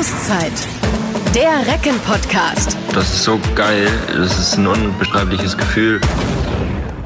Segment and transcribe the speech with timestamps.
[0.00, 0.52] Auszeit.
[1.34, 2.74] Der Recken-Podcast.
[2.94, 3.86] Das ist so geil.
[4.08, 6.00] Das ist ein unbeschreibliches Gefühl.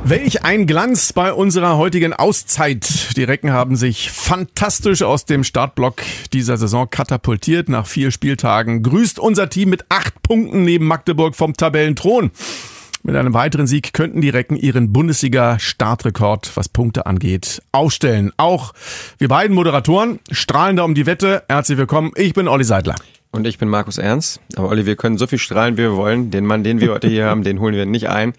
[0.05, 3.17] Welch ein Glanz bei unserer heutigen Auszeit.
[3.17, 6.03] Die Recken haben sich fantastisch aus dem Startblock
[6.33, 7.69] dieser Saison katapultiert.
[7.69, 12.31] Nach vier Spieltagen grüßt unser Team mit acht Punkten neben Magdeburg vom Tabellenthron.
[13.07, 18.33] Mit einem weiteren Sieg könnten die Recken ihren Bundesliga-Startrekord, was Punkte angeht, aufstellen.
[18.39, 18.73] Auch
[19.19, 21.43] wir beiden Moderatoren strahlen da um die Wette.
[21.51, 22.13] Herzlich willkommen.
[22.17, 22.95] Ich bin Olli Seidler.
[23.31, 24.41] Und ich bin Markus Ernst.
[24.57, 26.31] Aber Olli, wir können so viel strahlen, wie wir wollen.
[26.31, 28.33] Den Mann, den wir heute hier haben, den holen wir nicht ein.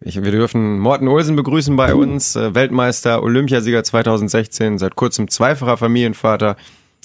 [0.00, 5.76] Ich, wir dürfen Morten Olsen begrüßen bei uns, äh, Weltmeister, Olympiasieger 2016, seit kurzem zweifacher
[5.76, 6.56] Familienvater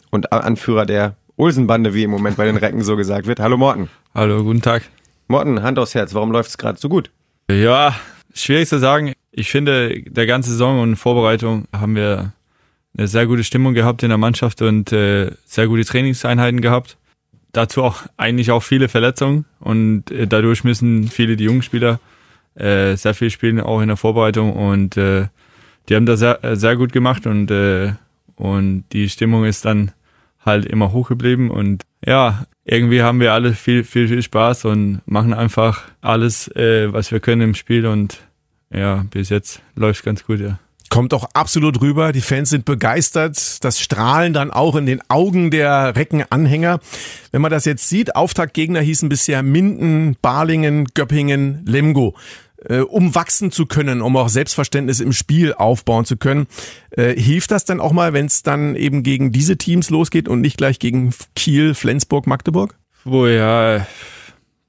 [0.09, 3.39] und Anführer der Olsenbande, wie im Moment bei den Recken so gesagt wird.
[3.39, 3.89] Hallo Morten.
[4.15, 4.89] Hallo, guten Tag.
[5.27, 7.09] Morten, Hand aufs Herz, warum läuft es gerade so gut?
[7.49, 7.95] Ja,
[8.33, 9.13] schwierig zu sagen.
[9.31, 12.33] Ich finde, der ganze Saison und Vorbereitung haben wir
[12.97, 16.97] eine sehr gute Stimmung gehabt in der Mannschaft und äh, sehr gute Trainingseinheiten gehabt.
[17.51, 21.99] Dazu auch eigentlich auch viele Verletzungen und äh, dadurch müssen viele die jungen Spieler
[22.55, 25.27] äh, sehr viel spielen, auch in der Vorbereitung und äh,
[25.89, 27.93] die haben das sehr, sehr gut gemacht und, äh,
[28.35, 29.91] und die Stimmung ist dann
[30.45, 35.01] halt immer hoch geblieben und ja, irgendwie haben wir alle viel, viel, viel Spaß und
[35.05, 38.19] machen einfach alles, äh, was wir können im Spiel und
[38.71, 40.59] ja, bis jetzt läuft ganz gut, ja.
[40.89, 42.11] Kommt auch absolut rüber.
[42.11, 43.63] Die Fans sind begeistert.
[43.63, 46.79] Das Strahlen dann auch in den Augen der Reckenanhänger.
[47.31, 52.15] Wenn man das jetzt sieht, Auftaktgegner hießen bisher Minden, Balingen, Göppingen, Lemgo
[52.69, 56.47] äh, um wachsen zu können, um auch Selbstverständnis im Spiel aufbauen zu können.
[56.91, 60.41] Äh, hilft das dann auch mal, wenn es dann eben gegen diese Teams losgeht und
[60.41, 62.75] nicht gleich gegen Kiel, Flensburg, Magdeburg?
[63.03, 63.85] Wo ja,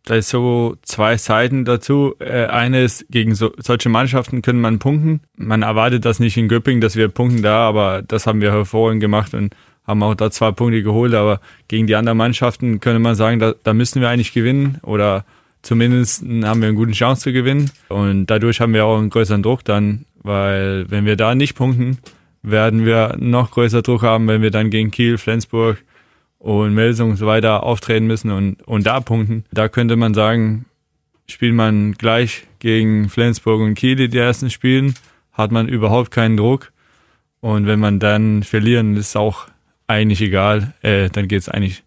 [0.06, 2.14] da ist so zwei Seiten dazu.
[2.20, 5.20] Äh, eine ist, gegen so, solche Mannschaften können man punkten.
[5.36, 9.00] Man erwartet das nicht in Göppingen, dass wir punkten da, aber das haben wir hervorragend
[9.00, 11.12] gemacht und haben auch da zwei Punkte geholt.
[11.14, 15.24] Aber gegen die anderen Mannschaften könnte man sagen, da, da müssen wir eigentlich gewinnen oder
[15.66, 17.70] zumindest haben wir eine gute Chance zu gewinnen.
[17.88, 21.98] Und dadurch haben wir auch einen größeren Druck dann, weil wenn wir da nicht punkten,
[22.42, 25.82] werden wir noch größer Druck haben, wenn wir dann gegen Kiel, Flensburg
[26.38, 29.44] und Melsung und so weiter auftreten müssen und, und da punkten.
[29.50, 30.66] Da könnte man sagen,
[31.26, 34.94] spielt man gleich gegen Flensburg und Kiel die ersten Spielen,
[35.32, 36.72] hat man überhaupt keinen Druck.
[37.40, 39.48] Und wenn man dann verlieren, ist auch
[39.88, 40.74] eigentlich egal.
[40.82, 41.82] Äh, dann geht es eigentlich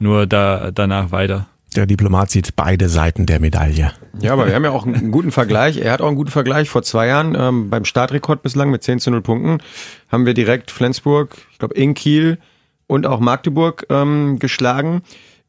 [0.00, 1.46] nur da, danach weiter.
[1.76, 3.92] Der Diplomat sieht beide Seiten der Medaille.
[4.20, 5.78] Ja, aber wir haben ja auch einen guten Vergleich.
[5.78, 6.68] Er hat auch einen guten Vergleich.
[6.68, 9.58] Vor zwei Jahren ähm, beim Startrekord bislang mit 10 zu 0 Punkten
[10.08, 12.38] haben wir direkt Flensburg, ich glaube in Kiel
[12.86, 15.02] und auch Magdeburg ähm, geschlagen.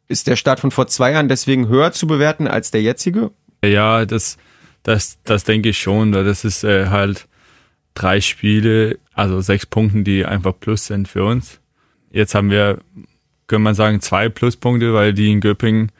[0.07, 3.31] Ist der Start von vor zwei Jahren deswegen höher zu bewerten als der jetzige?
[3.63, 4.37] Ja, das,
[4.83, 6.11] das, das denke ich schon.
[6.13, 7.27] Das ist äh, halt
[7.95, 11.59] drei Spiele, also sechs Punkte, die einfach plus sind für uns.
[12.11, 12.79] Jetzt haben wir,
[13.47, 15.91] können man sagen, zwei Pluspunkte, weil die in Göppingen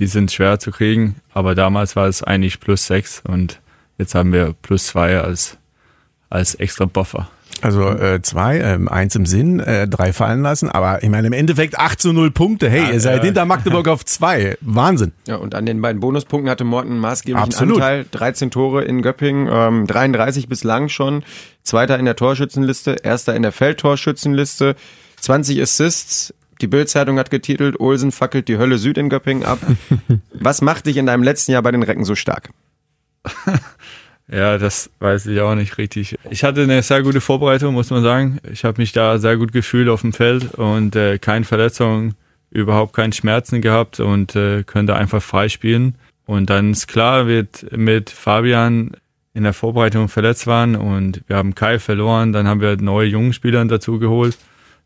[0.00, 3.60] die sind schwer zu kriegen, aber damals war es eigentlich plus sechs und
[3.98, 5.58] jetzt haben wir plus zwei als,
[6.30, 7.28] als extra Buffer.
[7.62, 11.34] Also äh, zwei, ähm, eins im Sinn, äh, drei fallen lassen, aber ich meine im
[11.34, 12.70] Endeffekt 8 zu 0 Punkte.
[12.70, 14.56] Hey, ja, ihr seid äh, hinter Magdeburg auf zwei.
[14.62, 15.12] Wahnsinn.
[15.26, 17.76] Ja, und an den beiden Bonuspunkten hatte Morten maßgeblichen Absolut.
[17.76, 18.06] Anteil.
[18.10, 21.22] 13 Tore in Göppingen, ähm, 33 bislang schon.
[21.62, 24.74] Zweiter in der Torschützenliste, erster in der Feldtorschützenliste,
[25.20, 29.58] 20 Assists, die Bildzeitung hat getitelt, Olsen fackelt die Hölle Süd in Göppingen ab.
[30.32, 32.50] Was macht dich in deinem letzten Jahr bei den Recken so stark?
[34.32, 36.16] Ja, das weiß ich auch nicht richtig.
[36.30, 38.38] Ich hatte eine sehr gute Vorbereitung, muss man sagen.
[38.52, 42.14] Ich habe mich da sehr gut gefühlt auf dem Feld und äh, keine Verletzungen,
[42.50, 45.96] überhaupt keine Schmerzen gehabt und äh, könnte einfach frei spielen.
[46.26, 48.92] Und dann ist klar, wird mit Fabian
[49.34, 52.32] in der Vorbereitung verletzt waren und wir haben Kai verloren.
[52.32, 54.38] Dann haben wir neue jungen Spieler dazu geholt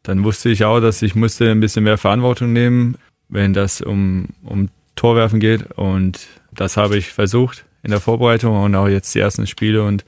[0.04, 2.96] dann wusste ich auch, dass ich musste ein bisschen mehr Verantwortung nehmen,
[3.28, 5.72] wenn das um, um Torwerfen geht.
[5.72, 9.82] Und das habe ich versucht in der Vorbereitung und auch jetzt die ersten Spiele.
[9.82, 10.04] Und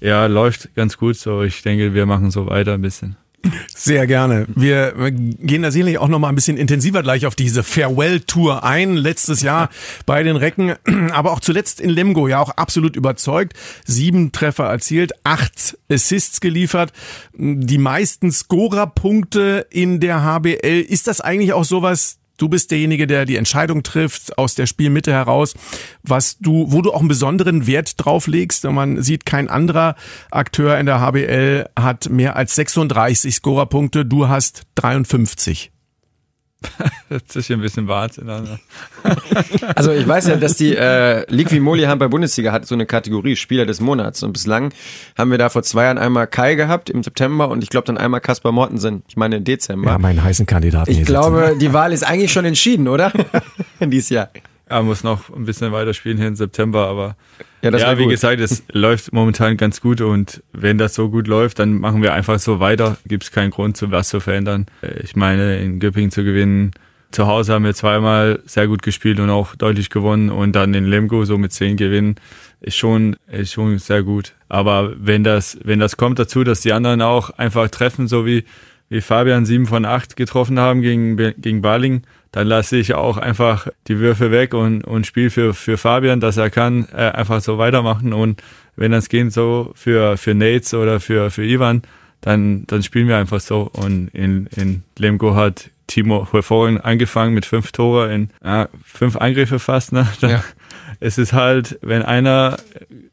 [0.00, 1.42] ja, läuft ganz gut so.
[1.42, 3.16] Ich denke, wir machen so weiter ein bisschen.
[3.74, 4.46] Sehr gerne.
[4.54, 8.96] Wir gehen da sicherlich auch noch mal ein bisschen intensiver gleich auf diese Farewell-Tour ein.
[8.96, 9.68] Letztes Jahr
[10.06, 10.74] bei den Recken,
[11.12, 13.54] aber auch zuletzt in Lemgo ja auch absolut überzeugt.
[13.84, 16.92] Sieben Treffer erzielt, acht Assists geliefert,
[17.34, 20.80] die meisten Scorer-Punkte in der HBL.
[20.88, 25.12] Ist das eigentlich auch sowas, Du bist derjenige, der die Entscheidung trifft aus der Spielmitte
[25.12, 25.54] heraus,
[26.02, 28.64] was du, wo du auch einen besonderen Wert drauf legst.
[28.64, 29.94] Man sieht, kein anderer
[30.32, 34.04] Akteur in der HBL hat mehr als 36 Scorerpunkte.
[34.04, 35.70] Du hast 53.
[37.08, 38.28] das ist ja ein bisschen Wahnsinn.
[38.28, 38.58] Also.
[39.74, 43.66] also ich weiß ja, dass die äh, Liqui Handball Bundesliga hat so eine Kategorie Spieler
[43.66, 44.72] des Monats und bislang
[45.16, 47.98] haben wir da vor zwei Jahren einmal Kai gehabt im September und ich glaube dann
[47.98, 49.90] einmal Kaspar Mortensen, ich meine im Dezember.
[49.90, 50.90] Ja, meinen heißen Kandidaten.
[50.90, 51.58] Ich glaube, sitzen.
[51.58, 53.12] die Wahl ist eigentlich schon entschieden, oder?
[53.80, 54.28] Dieses Jahr.
[54.72, 57.16] Er muss noch ein bisschen weiterspielen hier im September, aber
[57.62, 58.12] ja, ja wie gut.
[58.12, 62.14] gesagt, es läuft momentan ganz gut und wenn das so gut läuft, dann machen wir
[62.14, 62.96] einfach so weiter.
[63.06, 64.66] Gibt es keinen Grund, zu was zu verändern.
[64.80, 66.72] Äh, ich meine, in Göppingen zu gewinnen,
[67.12, 70.86] zu Hause haben wir zweimal sehr gut gespielt und auch deutlich gewonnen und dann in
[70.86, 72.16] Lemgo so mit zehn gewinnen,
[72.60, 74.32] ist schon, ist schon sehr gut.
[74.48, 78.44] Aber wenn das, wenn das kommt dazu, dass die anderen auch einfach treffen, so wie,
[78.88, 82.02] wie Fabian sieben von acht getroffen haben gegen, gegen Baling,
[82.32, 86.38] dann lasse ich auch einfach die Würfe weg und, und spiele für, für Fabian, dass
[86.38, 88.12] er kann, äh, einfach so weitermachen.
[88.14, 88.42] Und
[88.74, 91.82] wenn das geht so für, für Nates oder für, für Ivan,
[92.22, 93.70] dann, dann spielen wir einfach so.
[93.72, 99.58] Und in, in Lemgo hat Timo hervorragend angefangen mit fünf Tore in äh, fünf Angriffe
[99.58, 99.92] fast.
[99.92, 100.08] Ne?
[100.20, 100.44] Dann, ja.
[101.00, 102.56] Es ist halt, wenn einer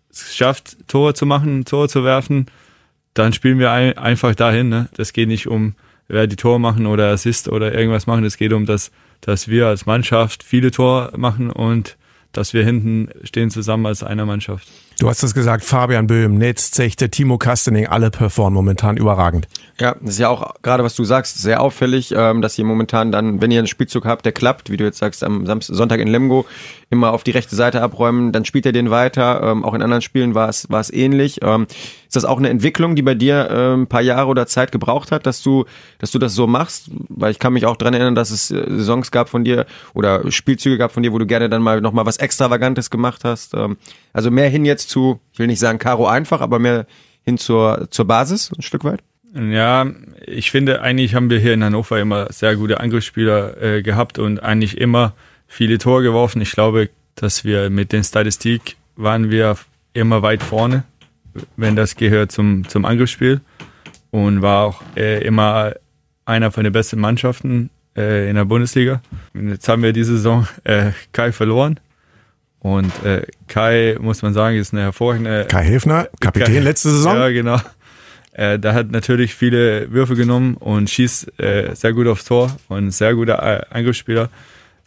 [0.10, 2.46] es schafft, Tore zu machen, Tore zu werfen,
[3.14, 4.70] dann spielen wir ein, einfach dahin.
[4.70, 4.88] Ne?
[4.96, 5.76] Das geht nicht um,
[6.08, 8.24] wer die Tore machen oder Assist oder irgendwas machen.
[8.24, 11.98] Es geht um das dass wir als Mannschaft viele Tore machen und
[12.32, 14.68] dass wir hinten stehen zusammen als einer Mannschaft.
[15.00, 19.48] Du hast es gesagt, Fabian Böhm, Netz, Zechte, Timo Kastening, alle performen momentan überragend.
[19.80, 23.14] Ja, das ist ja auch gerade, was du sagst, sehr auffällig, ähm, dass ihr momentan
[23.14, 26.02] dann, wenn ihr einen Spielzug habt, der klappt, wie du jetzt sagst, am Samstag, Sonntag
[26.02, 26.46] in Lemgo,
[26.90, 29.42] immer auf die rechte Seite abräumen, dann spielt er den weiter.
[29.42, 31.40] Ähm, auch in anderen Spielen war es, war es ähnlich.
[31.44, 31.68] Ähm,
[32.08, 35.28] ist das auch eine Entwicklung, die bei dir ein paar Jahre oder Zeit gebraucht hat,
[35.28, 35.66] dass du,
[36.00, 36.90] dass du das so machst?
[37.08, 40.30] Weil ich kann mich auch dran erinnern, dass es äh, Saisons gab von dir oder
[40.30, 43.56] Spielzüge gab von dir, wo du gerne dann mal nochmal was Extravagantes gemacht hast.
[44.12, 46.86] also mehr hin jetzt zu, ich will nicht sagen Karo einfach, aber mehr
[47.24, 49.02] hin zur, zur Basis ein Stück weit?
[49.34, 49.86] Ja,
[50.26, 54.42] ich finde, eigentlich haben wir hier in Hannover immer sehr gute Angriffsspieler äh, gehabt und
[54.42, 55.14] eigentlich immer
[55.48, 56.42] viele Tore geworfen.
[56.42, 59.56] Ich glaube, dass wir mit den Statistik waren wir
[59.94, 60.84] immer weit vorne,
[61.58, 63.42] wenn das gehört zum, zum Angriffsspiel
[64.12, 65.74] und war auch äh, immer
[66.26, 69.02] einer von den besten Mannschaften äh, in der Bundesliga.
[69.34, 71.80] Und jetzt haben wir diese Saison äh, Kai verloren.
[72.60, 75.46] Und äh, Kai, muss man sagen, ist eine hervorragende.
[75.50, 77.16] Kai Hilfner, Kapitän Kai, letzte Saison.
[77.16, 77.58] Ja, genau.
[78.34, 82.92] Äh, da hat natürlich viele Würfe genommen und schießt äh, sehr gut aufs Tor und
[82.92, 84.30] sehr guter äh, Angriffsspieler.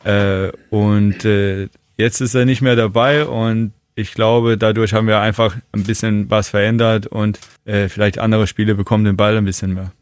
[0.04, 5.20] Äh, und äh, jetzt ist er nicht mehr dabei und ich glaube, dadurch haben wir
[5.20, 9.74] einfach ein bisschen was verändert und äh, vielleicht andere Spiele bekommen den Ball ein bisschen
[9.74, 9.92] mehr.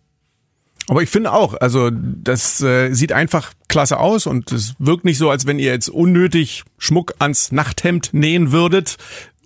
[0.90, 5.18] Aber ich finde auch, also das äh, sieht einfach klasse aus und es wirkt nicht
[5.18, 8.96] so, als wenn ihr jetzt unnötig Schmuck ans Nachthemd nähen würdet,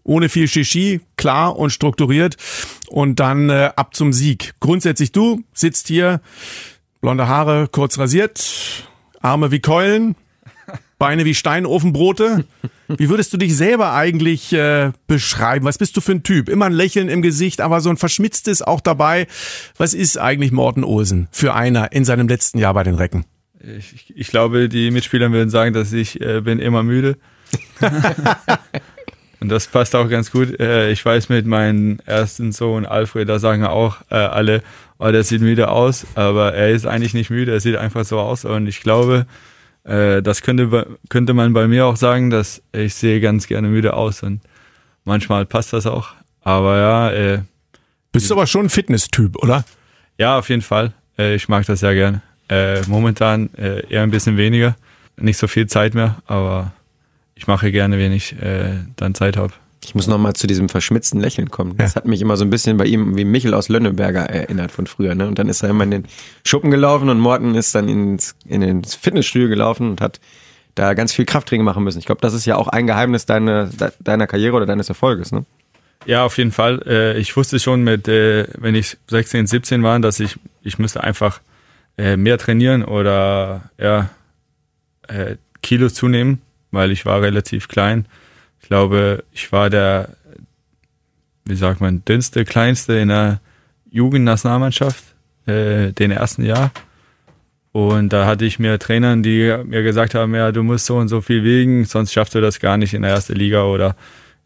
[0.05, 2.39] ohne viel Shishi, klar und strukturiert
[2.89, 4.55] und dann äh, ab zum Sieg.
[4.61, 6.23] Grundsätzlich du sitzt hier,
[7.03, 8.89] blonde Haare kurz rasiert,
[9.21, 10.17] Arme wie Keulen,
[10.99, 12.47] Beine wie Steinofenbrote.
[12.89, 15.65] Wie würdest du dich selber eigentlich äh, beschreiben?
[15.65, 16.49] Was bist du für ein Typ?
[16.49, 19.27] Immer ein Lächeln im Gesicht, aber so ein verschmitztes auch dabei.
[19.77, 23.25] Was ist eigentlich Morten Olsen für einer in seinem letzten Jahr bei den Recken?
[23.79, 27.17] Ich, ich glaube, die Mitspieler würden sagen, dass ich äh, bin immer müde.
[29.41, 30.59] Und das passt auch ganz gut.
[30.61, 34.63] Äh, ich weiß mit meinem ersten Sohn Alfred, da sagen auch äh, alle,
[34.99, 38.21] oh, der sieht müde aus, aber er ist eigentlich nicht müde, er sieht einfach so
[38.21, 38.45] aus.
[38.45, 39.27] Und ich glaube,
[39.85, 43.95] äh, das könnte, könnte man bei mir auch sagen, dass ich sehe ganz gerne müde
[43.95, 44.41] aus und
[45.05, 46.11] manchmal passt das auch.
[46.43, 47.11] Aber ja.
[47.11, 47.43] Äh,
[48.13, 49.65] Bist du aber schon ein Fitness-Typ, oder?
[50.19, 50.93] Ja, auf jeden Fall.
[51.17, 52.23] ich mag das sehr gerne.
[52.87, 54.77] momentan eher ein bisschen weniger.
[55.17, 56.73] Nicht so viel Zeit mehr, aber
[57.35, 59.53] ich mache gerne, wenn ich äh, dann Zeit habe.
[59.85, 61.77] Ich muss nochmal zu diesem verschmitzten Lächeln kommen.
[61.77, 61.97] Das ja.
[61.97, 65.15] hat mich immer so ein bisschen bei ihm wie Michel aus Lönneberger erinnert von früher.
[65.15, 65.27] Ne?
[65.27, 66.05] Und dann ist er immer in den
[66.45, 70.21] Schuppen gelaufen und Morten ist dann ins, in den Fitnessstudio gelaufen und hat
[70.75, 71.99] da ganz viel Krafttraining machen müssen.
[71.99, 75.33] Ich glaube, das ist ja auch ein Geheimnis deiner, deiner Karriere oder deines Erfolges.
[75.33, 75.45] Ne?
[76.07, 76.83] Ja, auf jeden Fall.
[76.87, 81.05] Äh, ich wusste schon mit, äh, wenn ich 16, 17 war, dass ich, ich müsste
[81.05, 81.41] einfach
[81.97, 84.11] äh, mehr trainieren oder ja,
[85.61, 86.41] Kilos zunehmen
[86.75, 88.07] weil ich war relativ klein.
[88.65, 90.09] Ich glaube, ich war der,
[91.45, 93.41] wie sagt man, dünnste, kleinste in der
[93.91, 95.05] Jugendnationalmannschaft,
[95.45, 96.71] äh, den ersten Jahr.
[97.73, 101.09] Und da hatte ich mir Trainern, die mir gesagt haben, ja, du musst so und
[101.09, 103.97] so viel wiegen, sonst schaffst du das gar nicht in der ersten Liga oder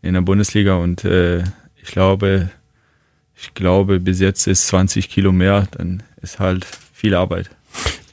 [0.03, 0.75] in der Bundesliga.
[0.75, 1.45] Und äh,
[1.77, 2.51] ich glaube,
[3.37, 7.51] ich glaube, bis jetzt ist 20 Kilo mehr, dann ist halt viel Arbeit.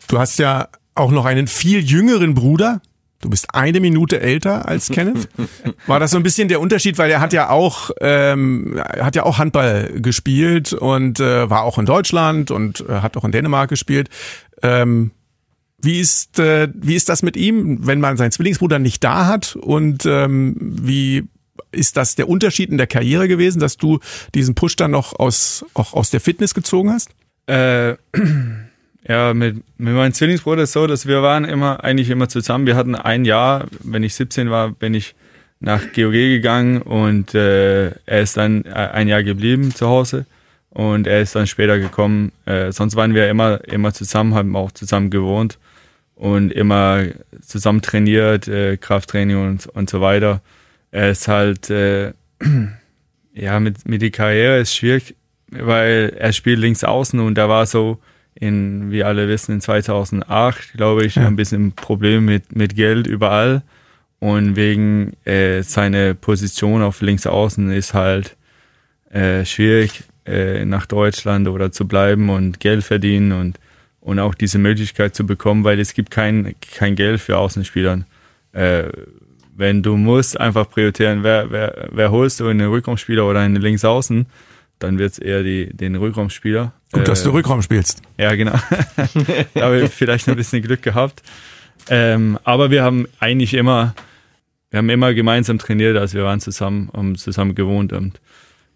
[0.08, 2.80] Du hast ja auch noch einen viel jüngeren Bruder,
[3.22, 5.30] Du bist eine Minute älter als Kenneth.
[5.88, 9.24] War das so ein bisschen der Unterschied, weil er hat ja auch ähm, hat ja
[9.24, 13.70] auch Handball gespielt und äh, war auch in Deutschland und äh, hat auch in Dänemark
[13.70, 14.10] gespielt.
[14.62, 15.12] Ähm,
[15.82, 19.56] Wie ist, äh, wie ist das mit ihm, wenn man seinen Zwillingsbruder nicht da hat?
[19.56, 21.24] Und ähm, wie
[21.72, 24.00] ist das der Unterschied in der Karriere gewesen, dass du
[24.34, 27.10] diesen Push dann noch aus, auch aus der Fitness gezogen hast?
[27.48, 27.96] Äh,
[29.08, 32.66] ja, mit, mit meinem Zwillingsbruder ist so, dass wir waren immer, eigentlich immer zusammen.
[32.66, 35.14] Wir hatten ein Jahr, wenn ich 17 war, bin ich
[35.60, 40.26] nach GOG gegangen und äh, er ist dann ein Jahr geblieben zu Hause
[40.70, 42.32] und er ist dann später gekommen.
[42.46, 45.60] Äh, sonst waren wir immer, immer zusammen, haben auch zusammen gewohnt
[46.16, 47.04] und immer
[47.42, 50.42] zusammen trainiert, äh, Krafttraining und, und so weiter.
[50.92, 52.14] Er ist halt, äh,
[53.34, 55.16] ja, mit, mit die Karriere ist schwierig,
[55.52, 58.00] weil er spielt links außen und da war so
[58.36, 61.26] in, wie alle wissen, in 2008, glaube ich, ja.
[61.26, 63.64] ein bisschen Problem mit, mit Geld überall.
[64.20, 68.36] Und wegen äh, seiner Position auf links außen ist halt
[69.12, 73.60] äh, schwierig, äh, nach Deutschland oder zu bleiben und Geld verdienen und,
[74.02, 78.06] und auch diese Möglichkeit zu bekommen, weil es gibt kein, kein Geld für Außenspielern.
[78.52, 78.86] Äh,
[79.56, 84.26] wenn du musst einfach priorisieren, wer, wer, wer holst du, einen Rückraumspieler oder einen Linksaußen,
[84.80, 86.74] dann wird es eher die, den Rückraumspieler.
[86.96, 88.02] Gut, dass du äh, Rückraum spielst.
[88.18, 88.54] Ja, genau.
[89.54, 91.22] da habe ich vielleicht ein bisschen Glück gehabt.
[91.90, 93.94] Ähm, aber wir haben eigentlich immer,
[94.72, 98.20] wir haben immer gemeinsam trainiert, also wir waren zusammen, haben zusammen gewohnt und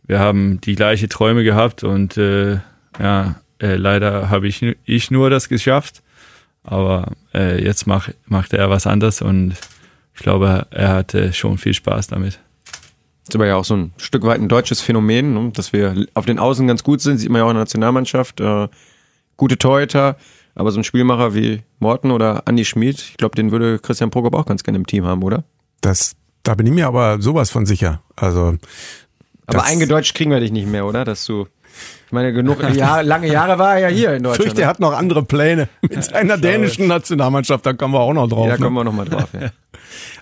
[0.06, 2.60] wir haben die gleiche Träume gehabt und äh,
[3.00, 6.02] ja, äh, leider habe ich, ich nur das geschafft.
[6.64, 9.56] Aber äh, jetzt mach, macht er was anderes und
[10.14, 12.40] ich glaube, er hatte schon viel Spaß damit.
[13.30, 15.52] Das ist aber ja auch so ein Stück weit ein deutsches Phänomen, ne?
[15.54, 18.42] dass wir auf den Außen ganz gut sind, sieht man ja auch in der Nationalmannschaft.
[18.42, 18.68] Äh,
[19.38, 20.18] gute Torhüter,
[20.56, 24.34] aber so ein Spielmacher wie Morten oder Andy Schmid, ich glaube, den würde Christian Prokop
[24.34, 25.44] auch ganz gerne im Team haben, oder?
[25.82, 28.02] Das, da bin ich mir aber sowas von sicher.
[28.16, 28.58] Also.
[29.46, 31.06] Aber eingedeutscht kriegen wir dich nicht mehr, oder?
[31.06, 31.46] Dass du
[32.08, 34.50] ich meine, genug Jahr, lange Jahre war er ja hier in Deutschland.
[34.50, 34.70] Fürchte, er ne?
[34.72, 38.48] hat noch andere Pläne mit seiner dänischen Nationalmannschaft, da kommen wir auch noch drauf.
[38.48, 38.64] Ja, ne?
[38.64, 39.52] kommen wir noch mal drauf, ja.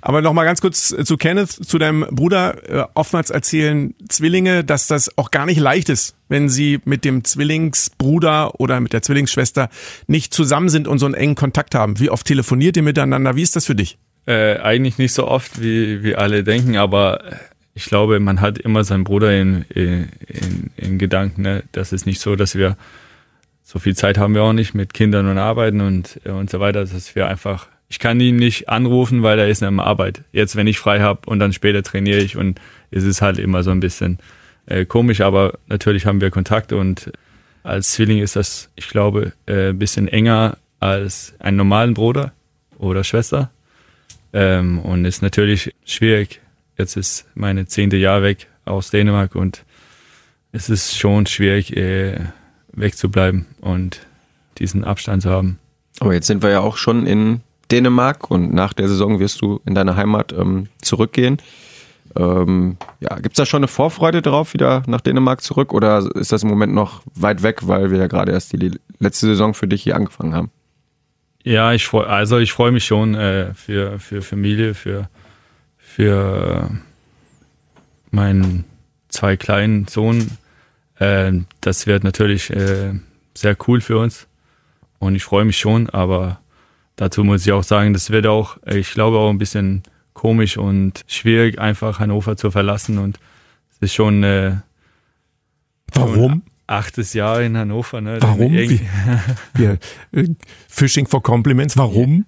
[0.02, 2.70] Aber noch mal ganz kurz zu Kenneth, zu deinem Bruder.
[2.70, 7.24] Äh, oftmals erzählen Zwillinge, dass das auch gar nicht leicht ist, wenn sie mit dem
[7.24, 9.70] Zwillingsbruder oder mit der Zwillingsschwester
[10.08, 12.00] nicht zusammen sind und so einen engen Kontakt haben.
[12.00, 13.36] Wie oft telefoniert ihr miteinander?
[13.36, 13.98] Wie ist das für dich?
[14.26, 17.24] Äh, eigentlich nicht so oft, wie, wie alle denken, aber
[17.78, 20.10] ich glaube, man hat immer seinen Bruder in, in,
[20.76, 21.44] in Gedanken.
[21.44, 21.64] Ne?
[21.72, 22.76] Das ist nicht so, dass wir
[23.64, 26.86] so viel Zeit haben wir auch nicht mit Kindern und Arbeiten und, und so weiter,
[26.86, 30.24] dass wir einfach, ich kann ihn nicht anrufen, weil er ist in der Arbeit.
[30.32, 32.60] Jetzt, wenn ich frei habe und dann später trainiere ich und
[32.92, 34.20] es ist halt immer so ein bisschen
[34.66, 37.12] äh, komisch, aber natürlich haben wir Kontakt und
[37.64, 42.34] als Zwilling ist das, ich glaube, äh, ein bisschen enger als einen normalen Bruder
[42.78, 43.52] oder Schwester.
[44.34, 46.42] Ähm, und ist natürlich schwierig,
[46.78, 49.64] Jetzt ist meine zehnte Jahr weg aus Dänemark und
[50.52, 52.20] es ist schon schwierig, äh,
[52.72, 54.06] wegzubleiben und
[54.60, 55.60] diesen Abstand zu haben.
[56.00, 57.42] Aber jetzt sind wir ja auch schon in
[57.72, 61.38] Dänemark und nach der Saison wirst du in deine Heimat ähm, zurückgehen.
[62.16, 66.32] Ähm, ja, Gibt es da schon eine Vorfreude drauf, wieder nach Dänemark zurück oder ist
[66.32, 69.68] das im Moment noch weit weg, weil wir ja gerade erst die letzte Saison für
[69.68, 70.52] dich hier angefangen haben?
[71.44, 75.10] Ja, ich freu, also ich freue mich schon äh, für, für Familie, für
[75.98, 76.70] für
[78.12, 78.66] meinen
[79.10, 80.38] zwei kleinen Sohn.
[81.00, 82.94] Äh, das wird natürlich äh,
[83.34, 84.28] sehr cool für uns
[85.00, 86.40] und ich freue mich schon, aber
[86.98, 91.06] dazu muss ich auch sagen, das wird auch, ich glaube auch ein bisschen komisch und
[91.08, 93.20] schwierig, einfach Hannover zu verlassen und
[93.72, 94.56] es ist schon äh,
[95.94, 96.42] Warum?
[96.66, 98.02] achtes Jahr in Hannover.
[98.02, 98.18] Ne?
[98.20, 98.52] Warum?
[98.52, 98.82] Wie,
[99.58, 99.78] ja,
[100.68, 102.26] Fishing for Compliments, warum?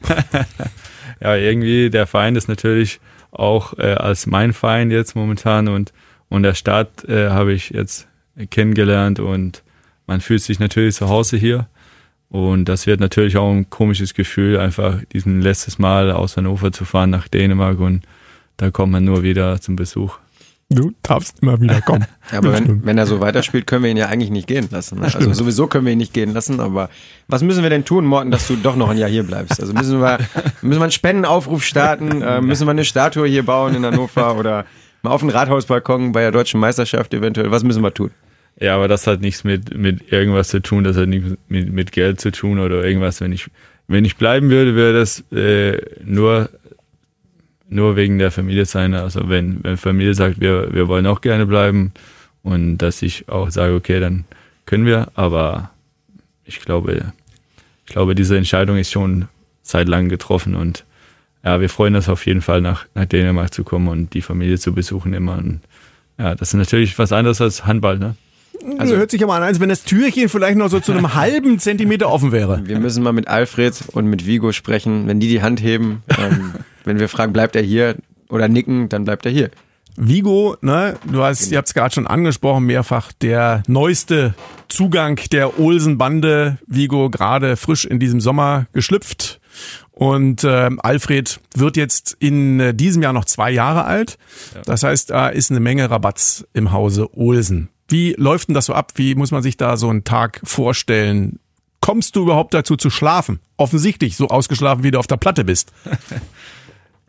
[1.21, 5.91] ja, irgendwie, der Verein ist natürlich auch äh, als mein Verein jetzt momentan und,
[6.29, 8.07] und der Stadt äh, habe ich jetzt
[8.49, 9.63] kennengelernt und
[10.07, 11.67] man fühlt sich natürlich zu Hause hier.
[12.29, 16.85] Und das wird natürlich auch ein komisches Gefühl, einfach diesen letztes Mal aus Hannover zu
[16.85, 18.03] fahren nach Dänemark und
[18.57, 20.19] da kommt man nur wieder zum Besuch.
[20.71, 22.05] Du darfst immer wieder kommen.
[22.31, 24.99] ja, aber wenn, wenn er so weiterspielt, können wir ihn ja eigentlich nicht gehen lassen.
[24.99, 25.05] Ne?
[25.05, 26.91] Also sowieso können wir ihn nicht gehen lassen, aber
[27.27, 29.59] was müssen wir denn tun, Morten, dass du doch noch ein Jahr hier bleibst?
[29.59, 30.19] Also müssen wir,
[30.61, 34.65] müssen wir einen Spendenaufruf starten, äh, müssen wir eine Statue hier bauen in Hannover oder
[35.01, 37.49] mal auf den Rathausbalkon bei der deutschen Meisterschaft eventuell.
[37.49, 38.11] Was müssen wir tun?
[38.59, 41.91] Ja, aber das hat nichts mit, mit irgendwas zu tun, das hat nichts mit, mit
[41.91, 43.21] Geld zu tun oder irgendwas.
[43.21, 43.47] Wenn ich,
[43.87, 46.49] wenn ich bleiben würde, wäre das äh, nur
[47.69, 48.93] nur wegen der Familie sein.
[48.93, 51.93] Also wenn, wenn Familie sagt, wir, wir wollen auch gerne bleiben
[52.41, 54.25] und dass ich auch sage, okay, dann
[54.65, 55.09] können wir.
[55.13, 55.71] Aber
[56.45, 57.13] ich glaube,
[57.85, 59.27] ich glaube, diese Entscheidung ist schon
[59.61, 60.83] seit langem getroffen und
[61.43, 64.57] ja, wir freuen uns auf jeden Fall nach, nach Dänemark zu kommen und die Familie
[64.57, 65.37] zu besuchen immer.
[65.37, 65.61] Und
[66.17, 68.15] ja, das ist natürlich was anderes als Handball, ne?
[68.77, 71.59] Also hört sich aber an, als wenn das Türchen vielleicht noch so zu einem halben
[71.59, 72.61] Zentimeter offen wäre.
[72.65, 75.07] Wir müssen mal mit Alfred und mit Vigo sprechen.
[75.07, 77.95] Wenn die die Hand heben, ähm, wenn wir fragen, bleibt er hier
[78.29, 79.49] oder nicken, dann bleibt er hier.
[80.01, 84.33] Vigo, ne, du hast, ihr habt es gerade schon angesprochen, mehrfach der neueste
[84.69, 86.57] Zugang der Olsen-Bande.
[86.67, 89.41] Vigo gerade frisch in diesem Sommer geschlüpft.
[89.91, 94.17] Und äh, Alfred wird jetzt in äh, diesem Jahr noch zwei Jahre alt.
[94.65, 97.67] Das heißt, da ist eine Menge Rabatz im Hause Olsen.
[97.89, 98.93] Wie läuft denn das so ab?
[98.95, 101.39] Wie muss man sich da so einen Tag vorstellen?
[101.81, 103.39] Kommst du überhaupt dazu zu schlafen?
[103.57, 105.71] Offensichtlich, so ausgeschlafen, wie du auf der Platte bist.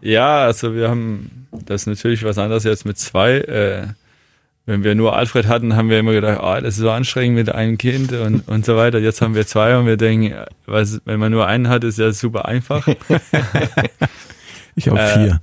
[0.02, 3.32] Ja, also wir haben, das ist natürlich was anderes jetzt mit zwei.
[3.36, 3.86] Äh,
[4.64, 7.50] wenn wir nur Alfred hatten, haben wir immer gedacht, oh, das ist so anstrengend mit
[7.50, 8.98] einem Kind und, und so weiter.
[8.98, 10.34] Jetzt haben wir zwei und wir denken,
[10.64, 12.86] was, wenn man nur einen hat, ist ja super einfach.
[14.74, 15.40] ich habe Äh, vier.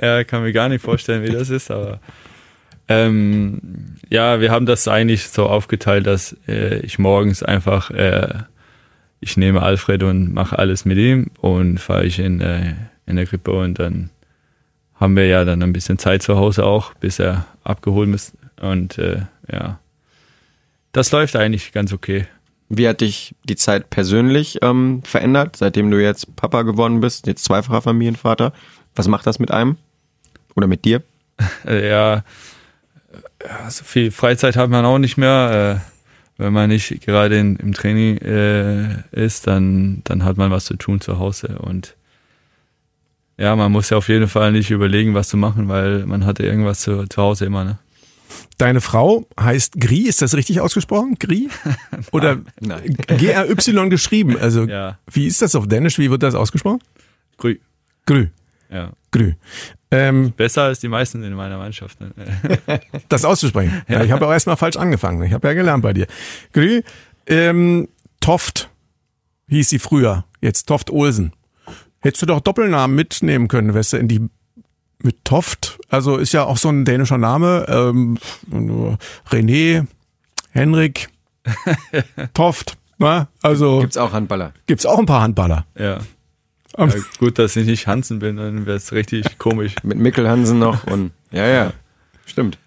[0.00, 1.98] ja, kann mir gar nicht vorstellen, wie das ist, aber
[2.88, 8.42] ähm, ja, wir haben das eigentlich so aufgeteilt, dass äh, ich morgens einfach, äh,
[9.20, 12.74] ich nehme Alfred und mache alles mit ihm und fahre ich in, äh,
[13.06, 14.10] in der Krippe und dann
[14.94, 18.98] haben wir ja dann ein bisschen Zeit zu Hause auch, bis er abgeholt ist und
[18.98, 19.80] äh, ja,
[20.92, 22.26] das läuft eigentlich ganz okay.
[22.68, 27.44] Wie hat dich die Zeit persönlich ähm, verändert, seitdem du jetzt Papa geworden bist, jetzt
[27.44, 28.52] zweifacher Familienvater?
[28.94, 29.76] Was macht das mit einem?
[30.54, 31.02] Oder mit dir?
[31.68, 32.24] Ja,
[33.48, 35.80] ja, so viel Freizeit hat man auch nicht mehr.
[35.82, 35.92] Äh,
[36.38, 40.76] wenn man nicht gerade in, im Training äh, ist, dann, dann hat man was zu
[40.76, 41.58] tun zu Hause.
[41.60, 41.96] Und
[43.38, 46.42] ja, man muss ja auf jeden Fall nicht überlegen, was zu machen, weil man hatte
[46.42, 47.64] irgendwas zu, zu Hause immer.
[47.64, 47.78] Ne?
[48.58, 51.16] Deine Frau heißt Gri, ist das richtig ausgesprochen?
[51.18, 51.48] Gri?
[52.12, 52.38] Oder.
[52.60, 54.36] G-R-Y geschrieben?
[54.38, 54.98] Also, Ja.
[55.10, 55.98] wie ist das auf Dänisch?
[55.98, 56.80] Wie wird das ausgesprochen?
[57.38, 57.56] Grü.
[58.04, 58.28] Grü.
[58.70, 58.90] Ja.
[59.12, 59.32] Grü.
[59.90, 61.98] Ähm, Besser als die meisten in meiner Mannschaft.
[62.00, 62.10] Ne?
[63.08, 63.82] das auszusprechen.
[63.88, 65.22] Ja, ich habe auch erstmal falsch angefangen.
[65.22, 66.06] Ich habe ja gelernt bei dir.
[66.52, 66.82] Grü.
[67.26, 67.88] Ähm,
[68.20, 68.68] Toft
[69.48, 70.24] hieß sie früher.
[70.40, 71.32] Jetzt Toft Olsen.
[72.00, 74.28] Hättest du doch Doppelnamen mitnehmen können, wärst du in die
[75.02, 75.78] mit Toft.
[75.88, 77.66] Also ist ja auch so ein dänischer Name.
[77.68, 78.18] Ähm,
[79.30, 79.86] René,
[80.50, 81.08] Henrik,
[82.34, 82.76] Toft.
[82.98, 84.52] Na, also Gibt's auch Handballer?
[84.66, 85.66] gibt's auch ein paar Handballer.
[85.78, 85.98] ja.
[86.78, 86.88] Ja.
[87.18, 89.74] Gut, dass ich nicht Hansen bin, dann wäre es richtig komisch.
[89.82, 91.72] Mit Mikkel Hansen noch und ja, ja.
[92.26, 92.58] Stimmt.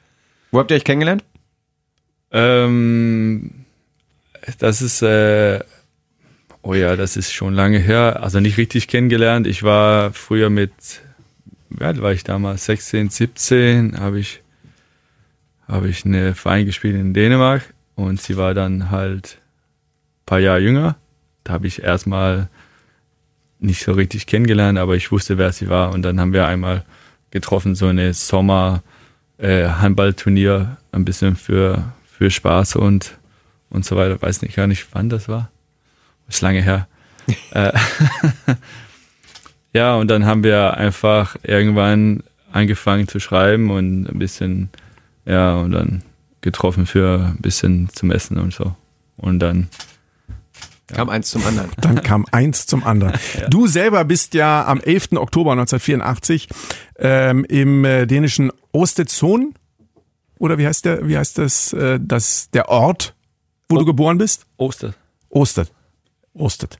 [0.51, 1.23] Wo habt ihr euch kennengelernt?
[2.31, 3.65] Ähm,
[4.57, 5.59] das ist, äh,
[6.61, 8.21] oh ja, das ist schon lange her.
[8.21, 9.47] Also nicht richtig kennengelernt.
[9.47, 10.71] Ich war früher mit,
[11.69, 12.65] wie alt war ich damals?
[12.65, 14.41] 16, 17, habe ich,
[15.67, 19.37] habe ich eine Verein gespielt in Dänemark und sie war dann halt
[20.21, 20.97] ein paar Jahre jünger.
[21.43, 22.49] Da habe ich erstmal
[23.59, 25.91] nicht so richtig kennengelernt, aber ich wusste, wer sie war.
[25.93, 26.85] Und dann haben wir einmal
[27.31, 28.83] getroffen, so eine Sommer
[29.37, 29.67] äh,
[30.91, 33.17] ein bisschen für, für Spaß und,
[33.69, 34.21] und so weiter.
[34.21, 35.51] Weiß nicht gar nicht, wann das war.
[36.27, 36.87] Ist lange her.
[37.51, 37.71] äh,
[39.73, 44.69] ja, und dann haben wir einfach irgendwann angefangen zu schreiben und ein bisschen,
[45.25, 46.01] ja, und dann
[46.41, 48.75] getroffen für ein bisschen zum Essen und so.
[49.17, 49.67] Und dann
[50.93, 51.69] Kam eins zum anderen.
[51.81, 53.13] Dann kam eins zum anderen.
[53.49, 55.13] Du selber bist ja am 11.
[55.13, 56.47] Oktober 1984
[56.97, 59.53] ähm, im äh, dänischen Ostezon
[60.39, 61.07] oder wie heißt der?
[61.07, 61.73] Wie heißt das?
[61.73, 63.13] Äh, das der Ort,
[63.69, 64.45] wo du geboren bist?
[64.57, 64.93] Oster.
[65.29, 65.71] Ostet.
[66.33, 66.77] Ostet.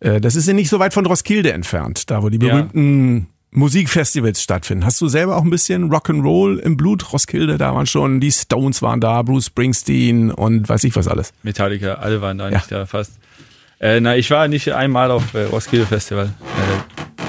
[0.00, 2.54] Äh, das ist ja nicht so weit von Roskilde entfernt, da wo die Ja.
[2.54, 4.84] berühmten Musikfestivals stattfinden.
[4.84, 7.12] Hast du selber auch ein bisschen Rock'n'Roll im Blut?
[7.12, 11.32] Roskilde, da waren schon, die Stones waren da, Bruce Springsteen und weiß ich was alles.
[11.42, 13.14] Metallica, alle waren da nicht da fast.
[13.80, 16.26] Äh, na, ich war nicht einmal auf äh, Roskilde Festival.
[16.26, 17.24] Äh,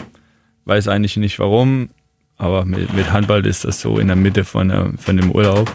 [0.65, 1.89] weiß eigentlich nicht warum,
[2.37, 5.73] aber mit, mit Handball ist das so in der Mitte von, äh, von dem Urlaub.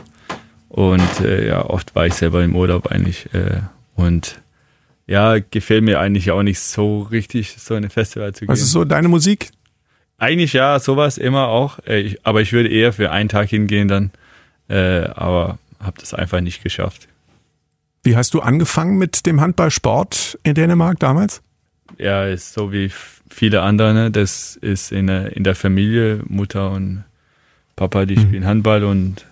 [0.68, 3.32] Und äh, ja, oft war ich selber im Urlaub eigentlich.
[3.32, 3.60] Äh,
[3.94, 4.42] und
[5.06, 8.48] ja, gefällt mir eigentlich auch nicht so richtig, so eine Festival zu gehen.
[8.48, 9.50] Was ist so deine Musik?
[10.18, 11.78] Eigentlich ja, sowas immer auch.
[11.86, 14.10] Äh, ich, aber ich würde eher für einen Tag hingehen dann.
[14.68, 17.06] Aber habe das einfach nicht geschafft.
[18.06, 21.42] Wie hast du angefangen mit dem Handballsport in Dänemark damals?
[21.98, 22.90] ja, ist so wie
[23.28, 23.94] viele andere.
[23.94, 24.10] Ne?
[24.10, 27.04] Das ist in der, in der Familie, Mutter und
[27.74, 29.26] Papa, die spielen Handball und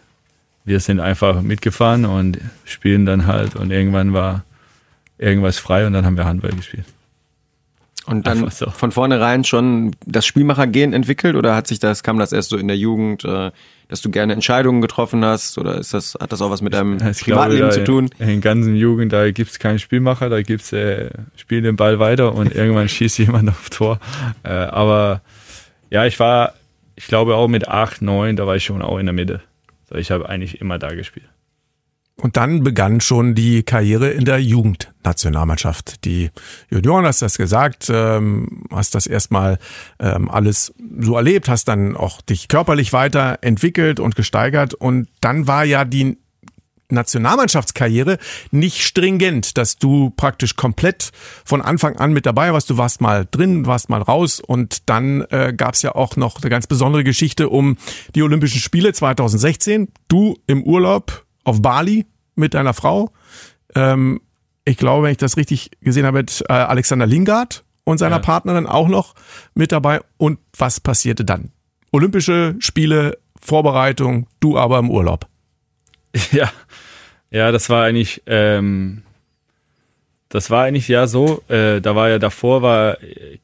[0.65, 4.45] wir sind einfach mitgefahren und spielen dann halt und irgendwann war
[5.19, 6.87] irgendwas frei und dann haben wir Handball gespielt.
[8.07, 8.71] Und dann Einfach so.
[8.71, 12.69] von vornherein schon das Spielmachergehen entwickelt oder hat sich das, kam das erst so in
[12.69, 13.51] der Jugend, äh,
[13.89, 16.97] dass du gerne Entscheidungen getroffen hast oder ist das, hat das auch was mit deinem
[16.97, 18.11] Ich Privatleben glaube, zu tun?
[18.19, 22.55] In ganzen Jugend, da gibt's keinen Spielmacher, da gibt's äh, spiel den Ball weiter und
[22.55, 24.01] irgendwann schießt jemand auf Tor.
[24.43, 25.23] Äh, aber
[25.91, 26.55] ja, ich war,
[26.97, 29.41] ich glaube auch mit acht, neun, da war ich schon auch in der Mitte.
[29.89, 31.27] So, ich habe eigentlich immer da gespielt.
[32.17, 36.05] Und dann begann schon die Karriere in der Jugendnationalmannschaft.
[36.05, 36.31] Die
[36.71, 39.59] Junioren, hast das gesagt, ähm, hast das erstmal
[39.99, 44.75] ähm, alles so erlebt, hast dann auch dich körperlich weiterentwickelt und gesteigert.
[44.75, 46.17] Und dann war ja die
[46.89, 48.19] Nationalmannschaftskarriere
[48.51, 51.11] nicht stringent, dass du praktisch komplett
[51.45, 52.71] von Anfang an mit dabei warst.
[52.71, 56.41] Du warst mal drin, warst mal raus und dann äh, gab es ja auch noch
[56.41, 57.77] eine ganz besondere Geschichte um
[58.15, 59.89] die Olympischen Spiele 2016.
[60.09, 63.13] Du im Urlaub auf Bali mit deiner Frau.
[63.75, 64.21] Ähm,
[64.65, 68.23] ich glaube, wenn ich das richtig gesehen habe, mit äh, Alexander Lingard und seiner ja.
[68.23, 69.15] Partnerin auch noch
[69.55, 70.01] mit dabei.
[70.17, 71.53] Und was passierte dann?
[71.93, 75.27] Olympische Spiele, Vorbereitung, du aber im Urlaub.
[76.31, 76.53] Ja,
[77.31, 79.03] ja, das war eigentlich, ähm,
[80.29, 81.43] das war eigentlich ja so.
[81.49, 82.99] Äh, da war ja davor war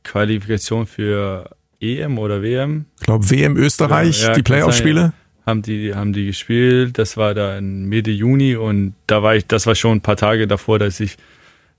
[0.04, 2.86] Qualifikation für EM oder WM.
[3.00, 5.12] Ich glaube WM Österreich, ja, die Playoff-Spiele
[5.50, 6.98] haben die, haben die gespielt.
[6.98, 10.16] Das war da in Mitte Juni und da war ich, das war schon ein paar
[10.16, 11.16] Tage davor, dass ich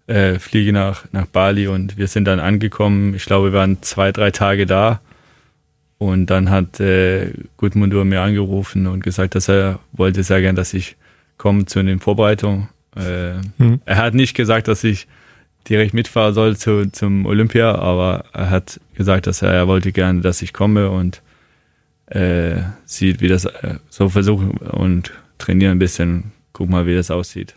[0.07, 3.15] äh, fliege nach, nach Bali und wir sind dann angekommen.
[3.15, 5.01] Ich glaube, wir waren zwei, drei Tage da.
[5.97, 10.73] Und dann hat äh, Gudmundur mir angerufen und gesagt, dass er wollte sehr gern, dass
[10.73, 10.95] ich
[11.37, 12.69] komme zu den Vorbereitungen.
[12.95, 13.81] Äh, mhm.
[13.85, 15.07] Er hat nicht gesagt, dass ich
[15.69, 20.21] direkt mitfahren soll zu, zum Olympia, aber er hat gesagt, dass er, er wollte gerne,
[20.21, 21.21] dass ich komme und
[22.11, 27.09] äh, sieht, wie das äh, so versuchen und trainieren ein bisschen, guck mal, wie das
[27.09, 27.55] aussieht.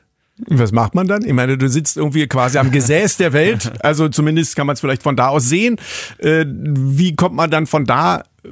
[0.48, 1.24] Was macht man dann?
[1.24, 4.80] Ich meine, du sitzt irgendwie quasi am Gesäß der Welt, also zumindest kann man es
[4.80, 5.76] vielleicht von da aus sehen.
[6.18, 8.48] Äh, wie kommt man dann von da äh,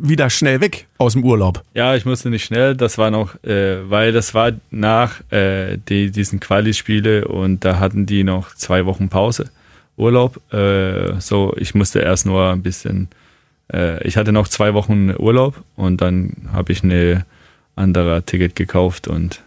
[0.00, 1.62] wieder schnell weg aus dem Urlaub?
[1.72, 6.10] Ja, ich musste nicht schnell, das war noch, äh, weil das war nach äh, die,
[6.10, 9.50] diesen Quali-Spiele und da hatten die noch zwei Wochen Pause,
[9.96, 10.38] Urlaub.
[10.52, 13.08] Äh, so, ich musste erst nur ein bisschen
[13.72, 17.24] äh, ich hatte noch zwei Wochen Urlaub und dann habe ich eine
[17.74, 19.42] andere Ticket gekauft und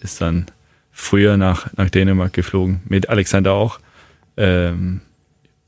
[0.00, 0.46] ist dann
[0.92, 2.80] früher nach, nach Dänemark geflogen.
[2.84, 3.80] Mit Alexander auch.
[4.36, 5.00] Ähm,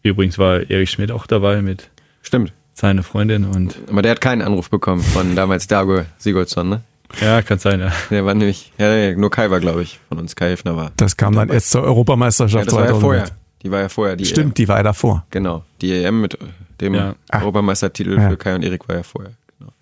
[0.02, 1.90] übrigens war Erich Schmidt auch dabei mit
[2.22, 2.52] Stimmt.
[2.72, 3.78] seiner Freundin und.
[3.88, 6.80] Aber der hat keinen Anruf bekommen von damals Dago Sigurdsson, ne?
[7.20, 7.92] Ja, kann sein, ja.
[8.10, 10.90] Der war nämlich, ja, nur Kai war, glaube ich, von uns, Kai Hefner war.
[10.96, 13.26] Das kam dann erst zur Europameisterschaft ja, das war ja vorher.
[13.64, 14.16] Die war ja vorher.
[14.16, 14.54] Die Stimmt, EM.
[14.54, 15.26] die war ja davor.
[15.30, 16.38] Genau, die EM mit
[16.80, 17.14] dem ja.
[17.32, 18.28] Europameistertitel ja.
[18.28, 19.32] für Kai und Erik war ja vorher.
[19.58, 19.72] Genau.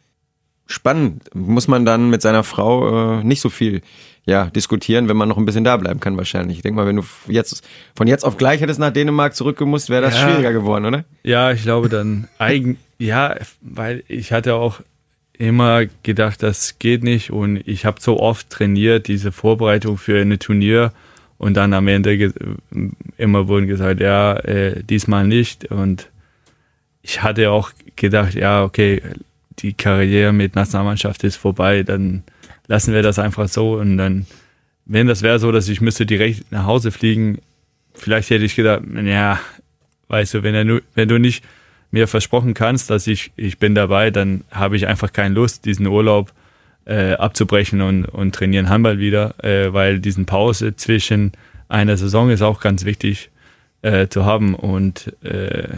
[0.66, 1.34] Spannend.
[1.34, 3.82] Muss man dann mit seiner Frau äh, nicht so viel
[4.24, 6.58] ja, diskutieren, wenn man noch ein bisschen da bleiben kann wahrscheinlich.
[6.58, 7.66] Ich denke mal, wenn du jetzt
[7.96, 10.28] von jetzt auf gleich hättest nach Dänemark zurückgemusst, wäre das ja.
[10.28, 11.04] schwieriger geworden, oder?
[11.24, 14.80] Ja, ich glaube dann eigen ja, weil ich hatte auch
[15.32, 20.38] immer gedacht, das geht nicht und ich habe so oft trainiert, diese Vorbereitung für eine
[20.38, 20.92] Turnier
[21.42, 22.32] und dann am Ende
[23.16, 25.64] immer wurden gesagt, ja, äh, diesmal nicht.
[25.64, 26.08] Und
[27.02, 29.02] ich hatte auch gedacht, ja, okay,
[29.58, 32.22] die Karriere mit Nationalmannschaft ist vorbei, dann
[32.68, 33.72] lassen wir das einfach so.
[33.72, 34.26] Und dann,
[34.84, 37.40] wenn das wäre so, dass ich müsste direkt nach Hause fliegen,
[37.92, 39.40] vielleicht hätte ich gedacht, ja,
[40.06, 41.44] weißt du, wenn, nur, wenn du nicht
[41.90, 45.88] mir versprochen kannst, dass ich, ich bin dabei, dann habe ich einfach keine Lust, diesen
[45.88, 46.32] Urlaub
[46.84, 51.32] äh, abzubrechen und, und trainieren Handball wieder, äh, weil diesen Pause zwischen
[51.68, 53.30] einer Saison ist auch ganz wichtig
[53.82, 55.68] äh, zu haben und äh,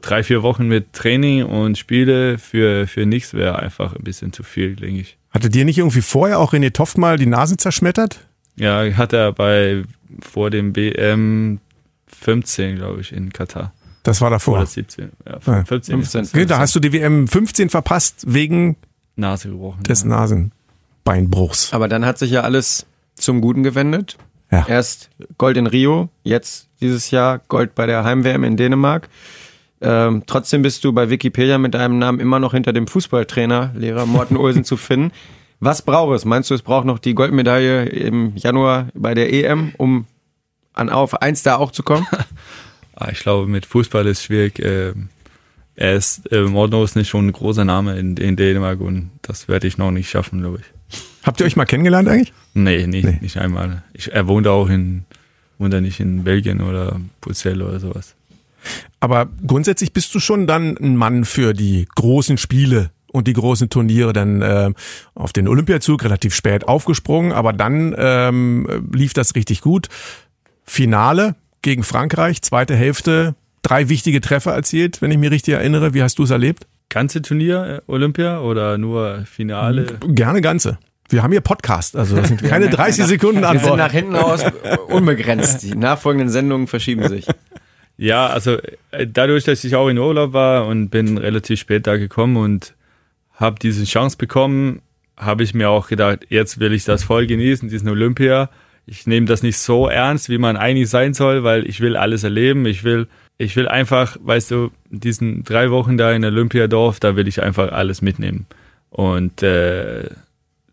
[0.00, 4.42] drei, vier Wochen mit Training und Spiele für, für nichts wäre einfach ein bisschen zu
[4.42, 5.18] viel, denke ich.
[5.30, 8.20] Hatte dir nicht irgendwie vorher auch René Toft mal die Nase zerschmettert?
[8.56, 9.82] Ja, hat er bei
[10.20, 11.60] vor dem BM
[12.06, 13.72] 15, glaube ich, in Katar.
[14.02, 14.58] Das war davor.
[14.58, 15.10] Oder 17.
[15.26, 15.66] Ja, 15.
[15.66, 16.24] 15.
[16.24, 16.48] 15.
[16.48, 18.76] Da hast du die WM 15 verpasst wegen
[19.16, 19.82] Nase gebrochen.
[19.82, 20.08] Des ja.
[20.08, 21.72] Nasenbeinbruchs.
[21.72, 24.16] Aber dann hat sich ja alles zum Guten gewendet.
[24.50, 24.66] Ja.
[24.68, 29.08] Erst Gold in Rio, jetzt dieses Jahr Gold bei der Heim-WM in Dänemark.
[29.80, 34.06] Ähm, trotzdem bist du bei Wikipedia mit deinem Namen immer noch hinter dem Fußballtrainer, Lehrer
[34.06, 35.12] Morten Olsen zu finden.
[35.60, 36.24] Was braucht es?
[36.24, 40.06] Meinst du, es braucht noch die Goldmedaille im Januar bei der EM, um
[40.74, 42.06] an auf eins da auch zu kommen?
[42.98, 44.58] Ah, ich glaube, mit Fußball ist es schwierig.
[44.58, 45.10] Ähm,
[45.76, 49.46] er ist, äh, Morten ist nicht schon ein großer Name in, in Dänemark und das
[49.46, 50.98] werde ich noch nicht schaffen, glaube ich.
[51.22, 52.32] Habt ihr euch mal kennengelernt eigentlich?
[52.54, 53.18] Nee, nicht, nee.
[53.20, 53.82] nicht einmal.
[53.92, 55.04] Ich, er wohnt auch in,
[55.58, 58.14] wohnt er nicht in Belgien oder Bruxelles oder sowas.
[59.00, 63.68] Aber grundsätzlich bist du schon dann ein Mann für die großen Spiele und die großen
[63.68, 64.72] Turniere dann äh,
[65.14, 69.88] auf den Olympiazug relativ spät aufgesprungen, aber dann ähm, lief das richtig gut.
[70.64, 73.34] Finale gegen Frankreich, zweite Hälfte,
[73.66, 75.92] drei wichtige Treffer erzielt, wenn ich mich richtig erinnere.
[75.92, 76.66] Wie hast du es erlebt?
[76.88, 79.98] Ganze Turnier äh, Olympia oder nur Finale?
[80.06, 80.78] Gerne ganze.
[81.08, 83.64] Wir haben hier Podcast, also das sind keine 30 Sekunden Antwort.
[83.64, 84.44] Wir sind nach hinten aus
[84.88, 85.62] unbegrenzt.
[85.62, 87.26] Die nachfolgenden Sendungen verschieben sich.
[87.98, 88.58] Ja, also
[88.90, 92.74] äh, dadurch, dass ich auch in Urlaub war und bin relativ spät da gekommen und
[93.32, 94.82] habe diese Chance bekommen,
[95.16, 98.50] habe ich mir auch gedacht, jetzt will ich das voll genießen, diesen Olympia.
[98.84, 102.22] Ich nehme das nicht so ernst, wie man eigentlich sein soll, weil ich will alles
[102.22, 102.66] erleben.
[102.66, 107.28] Ich will, ich will einfach, weißt du, diesen drei Wochen da in Olympiadorf, da will
[107.28, 108.46] ich einfach alles mitnehmen.
[108.90, 110.08] Und äh,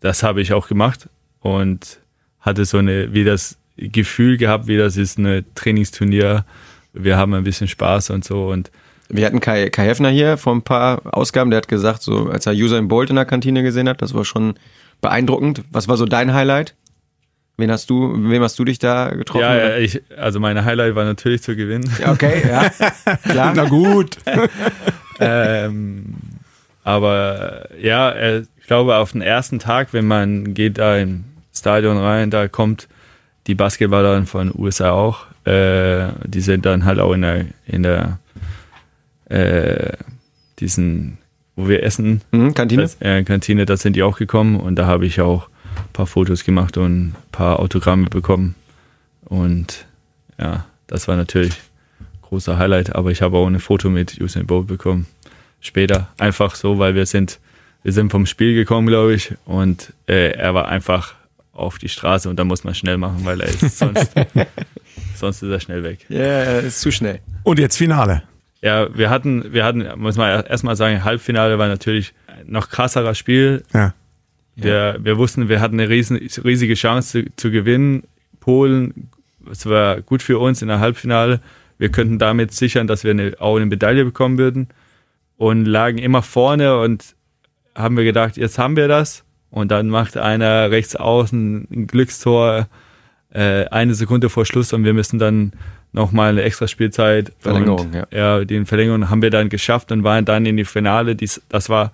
[0.00, 1.08] das habe ich auch gemacht
[1.40, 1.98] und
[2.40, 6.44] hatte so eine, wie das Gefühl gehabt, wie das ist ein Trainingsturnier.
[6.92, 8.70] Wir haben ein bisschen Spaß und so und
[9.08, 12.46] wir hatten Kai, Kai Heffner hier vor ein paar Ausgaben, der hat gesagt, so als
[12.46, 14.54] er User in Bolt in der Kantine gesehen hat, das war schon
[15.02, 15.62] beeindruckend.
[15.70, 16.74] Was war so dein Highlight?
[17.56, 19.42] Wen hast du, wem hast du dich da getroffen?
[19.42, 21.88] Ja, ich, also meine Highlight war natürlich zu gewinnen.
[22.00, 22.68] Ja, okay, ja.
[23.30, 23.52] Klar.
[23.54, 24.16] Na gut.
[25.20, 26.14] ähm,
[26.82, 31.96] aber ja, äh, ich glaube, auf den ersten Tag, wenn man geht da im Stadion
[31.96, 32.88] rein, da kommt
[33.46, 35.26] die Basketballer von den USA auch.
[35.44, 38.18] Äh, die sind dann halt auch in der, in der
[39.26, 39.92] äh,
[40.58, 41.18] diesen,
[41.54, 42.22] wo wir essen.
[42.32, 42.82] Mhm, Kantine?
[42.82, 45.48] Das, äh, Kantine, da sind die auch gekommen und da habe ich auch
[45.94, 48.54] paar Fotos gemacht und ein paar Autogramme bekommen.
[49.24, 49.86] Und
[50.38, 51.54] ja, das war natürlich
[52.00, 55.06] ein großer Highlight, aber ich habe auch ein Foto mit Usain Bolt bekommen.
[55.60, 57.40] Später, einfach so, weil wir sind,
[57.82, 61.14] wir sind vom Spiel gekommen, glaube ich, und äh, er war einfach
[61.54, 64.12] auf die Straße und da muss man schnell machen, weil er ist sonst,
[65.14, 66.04] sonst ist er schnell weg.
[66.10, 67.20] Ja, yeah, ist zu schnell.
[67.44, 68.24] Und jetzt Finale.
[68.60, 72.14] Ja, wir hatten, wir hatten, muss man erstmal sagen, Halbfinale war natürlich
[72.46, 73.62] noch krasseres Spiel.
[73.72, 73.94] Ja.
[74.56, 78.04] Wir, wir wussten, wir hatten eine riesen, riesige Chance zu, zu gewinnen.
[78.40, 79.10] Polen,
[79.50, 81.40] es war gut für uns in der Halbfinale.
[81.78, 84.68] Wir könnten damit sichern, dass wir eine, auch eine Medaille bekommen würden.
[85.36, 87.16] Und lagen immer vorne und
[87.74, 89.24] haben wir gedacht, jetzt haben wir das.
[89.50, 92.68] Und dann macht einer rechts außen ein Glückstor
[93.34, 95.52] äh, eine Sekunde vor Schluss und wir müssen dann
[95.92, 97.32] nochmal eine extra Spielzeit.
[97.38, 98.06] Verlängerung, und, ja.
[98.10, 101.16] Ja, den Verlängerung haben wir dann geschafft und waren dann in die Finale.
[101.16, 101.92] Dies, das war,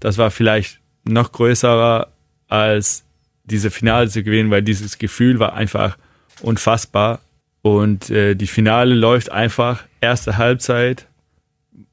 [0.00, 2.08] das war vielleicht noch größerer
[2.48, 3.04] als
[3.44, 5.98] diese Finale zu gewinnen, weil dieses Gefühl war einfach
[6.40, 7.20] unfassbar.
[7.62, 9.84] Und äh, die Finale läuft einfach.
[10.00, 11.06] Erste Halbzeit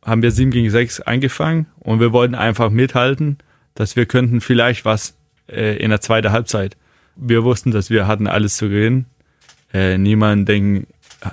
[0.03, 3.37] haben wir 7 gegen 6 eingefangen und wir wollten einfach mithalten
[3.79, 5.15] dass wir könnten vielleicht was
[5.47, 6.75] äh, in der zweiten Halbzeit.
[7.15, 9.05] Wir wussten, dass wir hatten alles zu gewinnen.
[9.73, 10.87] Äh, niemand denkt,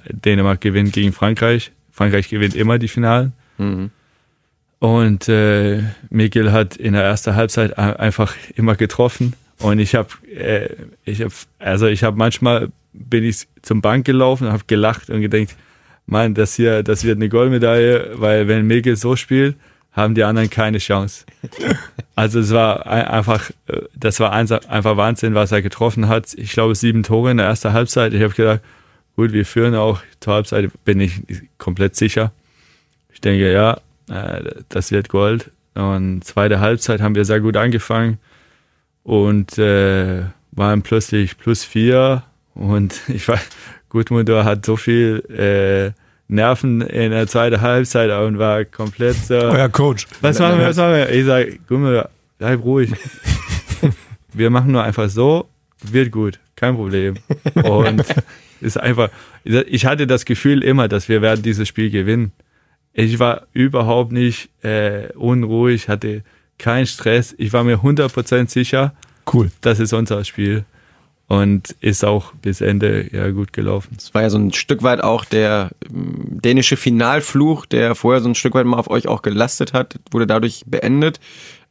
[0.09, 1.73] Dänemark gewinnt gegen Frankreich.
[1.91, 3.33] Frankreich gewinnt immer die Finalen.
[3.59, 3.91] Mhm.
[4.79, 9.35] Und äh, Mikkel hat in der ersten Halbzeit einfach immer getroffen.
[9.59, 10.69] Und ich habe, äh,
[11.05, 15.21] ich habe, also ich habe manchmal bin ich zum Bank gelaufen und habe gelacht und
[15.21, 15.55] gedacht,
[16.07, 19.57] Mann, das hier, das wird eine Goldmedaille, weil wenn Mikkel so spielt,
[19.93, 21.25] haben die anderen keine Chance.
[22.19, 26.33] Also es war einfach, äh, das war einfach Wahnsinn, was er getroffen hat.
[26.39, 28.15] Ich glaube sieben Tore in der ersten Halbzeit.
[28.15, 28.63] Ich habe gedacht,
[29.17, 31.21] gut, wir führen auch zur Halbzeit, bin ich
[31.59, 32.33] komplett sicher.
[33.13, 35.51] Ich denke, ja, das wird Gold.
[35.75, 38.19] Und zweite Halbzeit haben wir sehr gut angefangen
[39.03, 42.23] und äh, waren plötzlich plus vier.
[42.55, 43.39] Und ich war,
[43.89, 45.93] Gudmundur hat so viel äh,
[46.29, 49.35] Nerven in der zweiten Halbzeit und war komplett so.
[49.35, 50.07] Euer Coach.
[50.23, 51.11] Was machen wir, was machen wir?
[51.11, 52.93] Ich sage, mal, bleib ruhig.
[54.33, 55.49] wir machen nur einfach so,
[55.83, 57.15] wird gut, kein Problem.
[57.55, 58.05] Und
[58.61, 59.11] ist einfach,
[59.45, 62.33] ich hatte das Gefühl immer, dass wir werden dieses Spiel gewinnen.
[62.99, 66.23] Ich war überhaupt nicht äh, unruhig, hatte
[66.59, 67.35] keinen Stress.
[67.37, 68.95] Ich war mir 100% sicher,
[69.35, 69.51] cool.
[69.61, 70.65] das ist unser Spiel
[71.29, 73.97] und ist auch bis Ende ja gut gelaufen.
[73.99, 78.31] Es war ja so ein Stück weit auch der ähm, dänische Finalfluch, der vorher so
[78.31, 81.21] ein Stück weit mal auf euch auch gelastet hat, wurde dadurch beendet.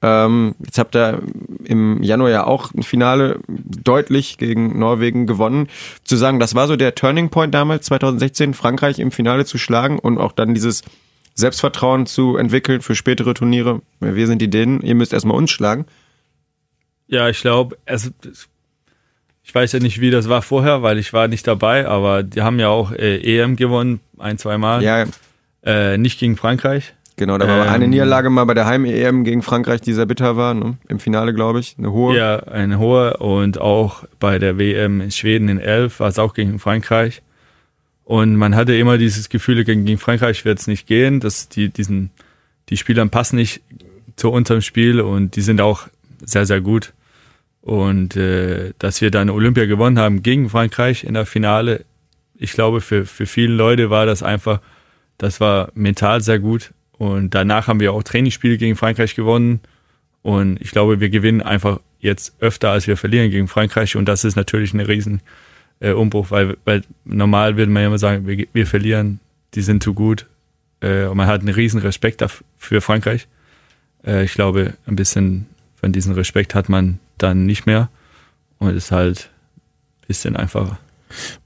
[0.04, 1.24] Ähm, jetzt habt ihr
[1.64, 5.70] im Januar ja auch ein Finale deutlich gegen Norwegen gewonnen.
[6.04, 9.98] Zu sagen, das war so der Turning Point damals, 2016, Frankreich im Finale zu schlagen
[9.98, 10.84] und auch dann dieses
[11.36, 13.82] Selbstvertrauen zu entwickeln für spätere Turniere.
[14.00, 15.86] Wir sind die Dänen, ihr müsst erstmal uns schlagen.
[17.08, 17.78] Ja, ich glaube,
[19.44, 22.42] ich weiß ja nicht, wie das war vorher, weil ich war nicht dabei, aber die
[22.42, 24.82] haben ja auch äh, EM gewonnen, ein, zwei Mal.
[24.82, 25.06] Ja.
[25.64, 26.94] Äh, nicht gegen Frankreich.
[27.18, 30.36] Genau, da war ähm, eine Niederlage mal bei der Heim-EM gegen Frankreich, die sehr bitter
[30.36, 30.78] war, ne?
[30.90, 32.18] im Finale, glaube ich, eine hohe.
[32.18, 36.34] Ja, eine hohe und auch bei der WM in Schweden in 11 war es auch
[36.34, 37.22] gegen Frankreich.
[38.06, 42.12] Und man hatte immer dieses Gefühl, gegen Frankreich wird es nicht gehen, dass die, diesen,
[42.70, 43.62] die Spieler passen nicht
[44.16, 45.88] zu unserem Spiel und die sind auch
[46.24, 46.94] sehr, sehr gut.
[47.62, 51.84] Und äh, dass wir dann Olympia gewonnen haben gegen Frankreich in der Finale,
[52.38, 54.62] ich glaube, für, für viele Leute war das einfach,
[55.18, 56.72] das war mental sehr gut.
[57.00, 59.62] Und danach haben wir auch Trainingsspiele gegen Frankreich gewonnen.
[60.22, 63.96] Und ich glaube, wir gewinnen einfach jetzt öfter, als wir verlieren gegen Frankreich.
[63.96, 65.22] Und das ist natürlich ein riesen
[65.80, 69.20] äh, Umbruch, weil, weil normal würde man ja immer sagen, wir, wir verlieren,
[69.54, 70.26] die sind zu gut.
[70.82, 73.28] Äh, und man hat einen riesen Respekt dafür Frankreich.
[74.06, 77.90] Äh, ich glaube, ein bisschen von diesem Respekt hat man dann nicht mehr
[78.60, 79.30] und ist halt
[80.02, 80.80] ein bisschen einfacher.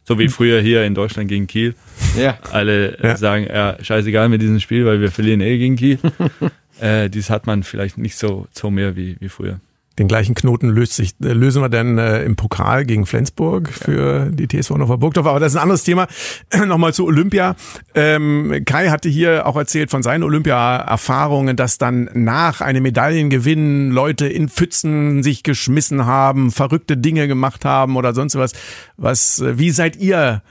[0.03, 1.75] So wie früher hier in Deutschland gegen Kiel.
[2.17, 2.39] Ja.
[2.51, 3.17] Alle Ja.
[3.17, 5.99] sagen, ja, scheißegal mit diesem Spiel, weil wir verlieren eh gegen Kiel.
[6.79, 9.59] äh, dies hat man vielleicht nicht so, so mehr wie, wie früher.
[9.99, 14.31] Den gleichen Knoten löst sich, äh, lösen wir dann äh, im Pokal gegen Flensburg für
[14.31, 15.27] die TSV Hannover Burgdorf.
[15.27, 16.07] Aber das ist ein anderes Thema.
[16.65, 17.57] Nochmal zu Olympia.
[17.93, 24.27] Ähm, Kai hatte hier auch erzählt von seinen Olympia-Erfahrungen, dass dann nach einem Medaillengewinn Leute
[24.27, 28.53] in Pfützen sich geschmissen haben, verrückte Dinge gemacht haben oder sonst was.
[28.95, 30.41] Was, äh, wie seid ihr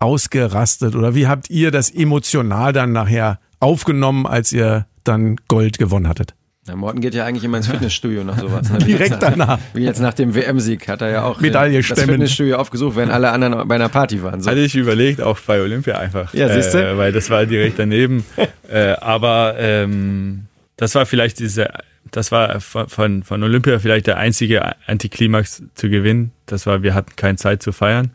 [0.00, 6.08] ausgerastet oder wie habt ihr das emotional dann nachher aufgenommen, als ihr dann Gold gewonnen
[6.08, 6.34] hattet?
[6.68, 8.70] Na, Morten geht ja eigentlich immer ins Fitnessstudio nach sowas.
[8.70, 8.78] Ne?
[8.86, 9.58] Direkt nach- danach.
[9.72, 12.10] Wie jetzt nach dem WM-Sieg hat er ja auch Medaille das stemmen.
[12.10, 14.42] Fitnessstudio aufgesucht, während alle anderen bei einer Party waren.
[14.42, 14.50] So.
[14.50, 16.32] Hatte ich überlegt, auch bei Olympia einfach.
[16.34, 16.90] Ja, siehste.
[16.90, 18.24] Äh, weil das war direkt daneben.
[18.70, 20.44] äh, aber ähm,
[20.76, 21.68] das war vielleicht diese,
[22.10, 26.32] das war von, von, von Olympia vielleicht der einzige Antiklimax zu gewinnen.
[26.46, 28.10] Das war, wir hatten keine Zeit zu feiern.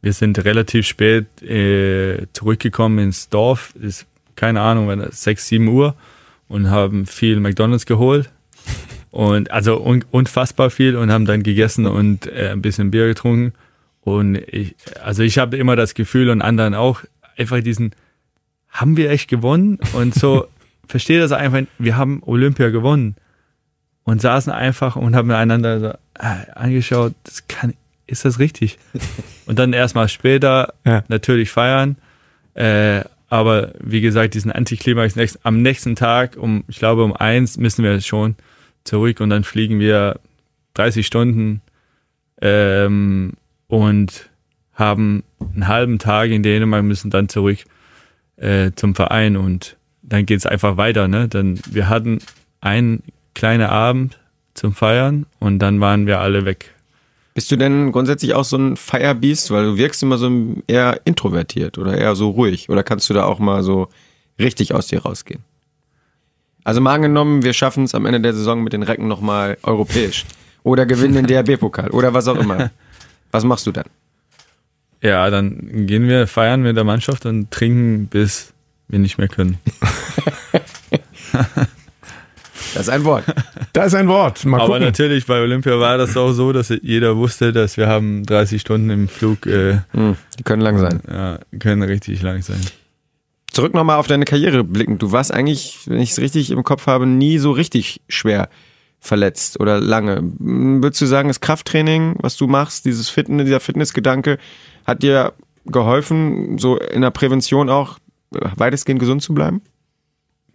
[0.00, 3.74] Wir sind relativ spät äh, zurückgekommen ins Dorf.
[3.80, 5.96] Ist, keine Ahnung, das 6, 7 Uhr
[6.48, 8.30] und haben viel McDonalds geholt.
[9.10, 13.54] Und also un, unfassbar viel und haben dann gegessen und äh, ein bisschen Bier getrunken.
[14.02, 17.00] Und ich, also ich habe immer das Gefühl und anderen auch,
[17.36, 17.92] einfach diesen,
[18.68, 19.78] haben wir echt gewonnen?
[19.94, 20.48] Und so,
[20.86, 23.16] verstehe das einfach, wir haben Olympia gewonnen.
[24.04, 27.74] Und saßen einfach und haben einander so, äh, angeschaut, das kann,
[28.06, 28.78] ist das richtig?
[29.46, 31.02] Und dann erstmal später Ja.
[31.08, 31.96] natürlich feiern.
[32.54, 37.56] Äh, aber wie gesagt, diesen Antiklimax nächst, am nächsten Tag, um, ich glaube um eins
[37.56, 38.36] müssen wir schon
[38.84, 40.20] zurück und dann fliegen wir
[40.74, 41.60] 30 Stunden
[42.40, 43.32] ähm,
[43.66, 44.30] und
[44.74, 47.58] haben einen halben Tag in Dänemark, müssen dann zurück
[48.36, 51.08] äh, zum Verein und dann geht's einfach weiter.
[51.08, 51.28] Ne?
[51.28, 52.18] Dann, wir hatten
[52.60, 53.02] einen
[53.34, 54.18] kleinen Abend
[54.54, 56.74] zum Feiern und dann waren wir alle weg.
[57.36, 59.50] Bist du denn grundsätzlich auch so ein Firebeast?
[59.50, 60.30] Weil du wirkst immer so
[60.66, 62.70] eher introvertiert oder eher so ruhig.
[62.70, 63.88] Oder kannst du da auch mal so
[64.38, 65.44] richtig aus dir rausgehen?
[66.64, 70.24] Also mal angenommen, wir schaffen es am Ende der Saison mit den Recken nochmal europäisch.
[70.62, 71.90] Oder gewinnen den DRB-Pokal.
[71.90, 72.70] Oder was auch immer.
[73.32, 73.84] Was machst du dann?
[75.02, 78.54] Ja, dann gehen wir feiern mit der Mannschaft und trinken, bis
[78.88, 79.58] wir nicht mehr können.
[82.76, 83.24] Das ist ein Wort.
[83.72, 84.44] Da ist ein Wort.
[84.44, 84.82] Mal Aber gucken.
[84.84, 88.90] natürlich bei Olympia war das auch so, dass jeder wusste, dass wir haben 30 Stunden
[88.90, 91.00] im Flug, äh, Hm, die können lang sein.
[91.10, 92.60] ja, können richtig lang sein.
[93.50, 94.98] Zurück nochmal auf deine Karriere blicken.
[94.98, 98.48] Du warst eigentlich, wenn ich es richtig im Kopf habe, nie so richtig schwer
[99.00, 100.16] verletzt oder lange.
[100.18, 104.38] Hm, Würdest du sagen, das Krafttraining, was du machst, dieses Fitness, dieser Fitnessgedanke,
[104.86, 105.32] hat dir
[105.64, 107.98] geholfen, so in der Prävention auch
[108.30, 109.62] weitestgehend gesund zu bleiben?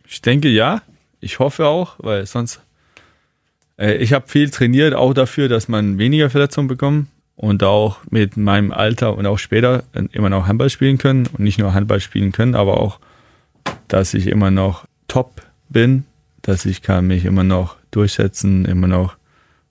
[0.08, 0.82] Ich denke ja.
[1.22, 2.60] Ich hoffe auch, weil sonst.
[3.78, 8.38] Äh, ich habe viel trainiert, auch dafür, dass man weniger Verletzungen bekommt und auch mit
[8.38, 12.32] meinem Alter und auch später immer noch Handball spielen können und nicht nur Handball spielen
[12.32, 13.00] können, aber auch,
[13.88, 16.06] dass ich immer noch top bin,
[16.42, 19.16] dass ich kann mich immer noch durchsetzen, immer noch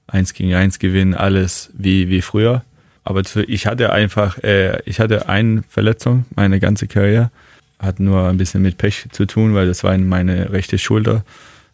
[0.07, 2.65] eins gegen eins gewinnen, alles wie, wie früher.
[3.03, 7.31] Aber ich hatte einfach, äh, ich hatte eine Verletzung, meine ganze Karriere
[7.81, 11.25] hat nur ein bisschen mit Pech zu tun, weil das war in meine rechte Schulter.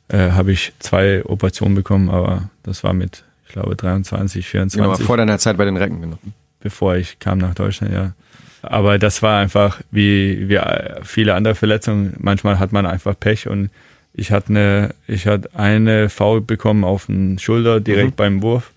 [0.09, 5.07] Äh, habe ich zwei Operationen bekommen, aber das war mit, ich glaube, 23, 24, Genau,
[5.07, 6.19] vor deiner Zeit bei den Recken, genau.
[6.61, 8.12] bevor ich kam nach Deutschland, ja.
[8.62, 10.61] Aber das war einfach wie, wie
[11.03, 12.14] viele andere Verletzungen.
[12.19, 13.71] Manchmal hat man einfach Pech und
[14.12, 18.73] ich hatte eine, ich hatte eine Foul bekommen auf den Schulter direkt beim Wurf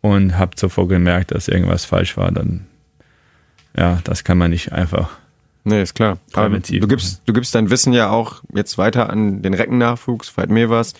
[0.00, 2.30] und habe sofort gemerkt, dass irgendwas falsch war.
[2.30, 2.66] Dann,
[3.76, 5.19] ja, das kann man nicht einfach
[5.64, 6.18] Nee, ist klar.
[6.32, 6.80] Aber Präventiv.
[6.80, 10.94] du gibst, du gibst dein Wissen ja auch jetzt weiter an den Reckennachwuchs, Veit Mevers,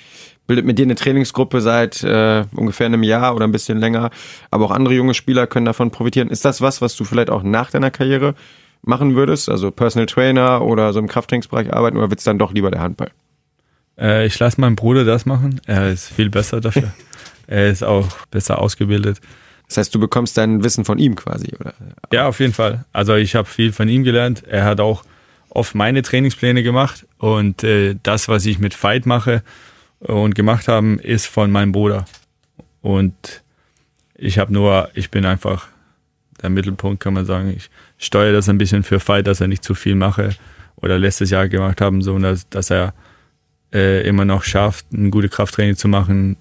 [0.47, 4.11] bildet mit dir eine Trainingsgruppe seit äh, ungefähr einem Jahr oder ein bisschen länger,
[4.51, 6.29] aber auch andere junge Spieler können davon profitieren.
[6.29, 8.35] Ist das was, was du vielleicht auch nach deiner Karriere
[8.83, 9.49] machen würdest?
[9.49, 13.11] Also Personal Trainer oder so im Krafttrainingsbereich arbeiten oder wird's dann doch lieber der Handball?
[13.99, 15.61] Äh, ich lasse meinen Bruder das machen.
[15.67, 16.93] Er ist viel besser dafür.
[17.47, 19.21] er ist auch besser ausgebildet.
[19.71, 21.75] Das heißt, du bekommst dein Wissen von ihm quasi, oder?
[22.13, 22.85] Ja, auf jeden Fall.
[22.93, 24.43] Also ich habe viel von ihm gelernt.
[24.49, 25.05] Er hat auch
[25.49, 29.45] oft meine Trainingspläne gemacht und äh, das, was ich mit Fight mache
[30.01, 32.05] und gemacht haben, ist von meinem Bruder.
[32.83, 33.45] Und
[34.17, 35.69] ich habe nur, ich bin einfach
[36.43, 37.55] der Mittelpunkt, kann man sagen.
[37.57, 40.31] Ich steuere das ein bisschen für Fight, dass er nicht zu viel mache
[40.75, 42.93] oder letztes Jahr gemacht haben, so dass, dass er
[43.73, 46.39] äh, immer noch schafft, ein gutes Krafttraining zu machen,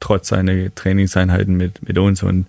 [0.00, 2.46] trotz seiner Trainingseinheiten mit, mit uns und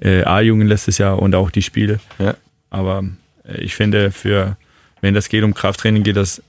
[0.00, 2.00] äh, A-Jugend letztes Jahr und auch die Spiele.
[2.18, 2.34] Ja.
[2.70, 3.04] Aber
[3.44, 4.56] äh, ich finde, für
[5.00, 6.42] wenn das geht um Krafttraining, geht das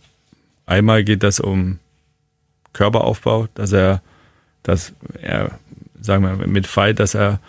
[0.65, 1.79] einmal geht das um
[2.73, 4.01] Körperaufbau, dass er
[4.63, 5.59] dass er,
[5.99, 7.39] sagen wir, mit Fight, dass er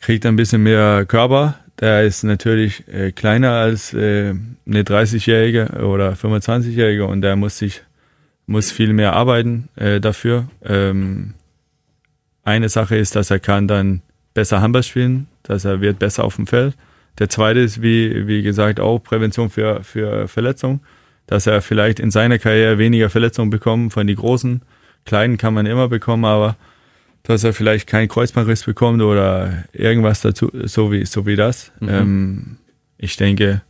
[0.00, 1.58] kriegt ein bisschen mehr Körper.
[1.80, 4.34] Der ist natürlich äh, kleiner als äh,
[4.66, 7.82] eine 30-Jährige oder 25-Jährige und der muss sich
[8.46, 10.48] muss viel mehr arbeiten äh, dafür.
[10.64, 11.34] Ähm,
[12.48, 14.02] eine Sache ist, dass er kann dann
[14.34, 16.74] besser Handball spielen, dass er wird besser auf dem Feld.
[17.18, 20.80] Der zweite ist, wie, wie gesagt, auch Prävention für, für Verletzungen,
[21.26, 24.62] dass er vielleicht in seiner Karriere weniger Verletzungen bekommt von den Großen.
[25.04, 26.56] Kleinen kann man immer bekommen, aber
[27.22, 31.72] dass er vielleicht keinen Kreuzbandriss bekommt oder irgendwas dazu, so wie, so wie das.
[31.80, 31.88] Mhm.
[31.88, 32.56] Ähm,
[32.96, 33.62] ich denke,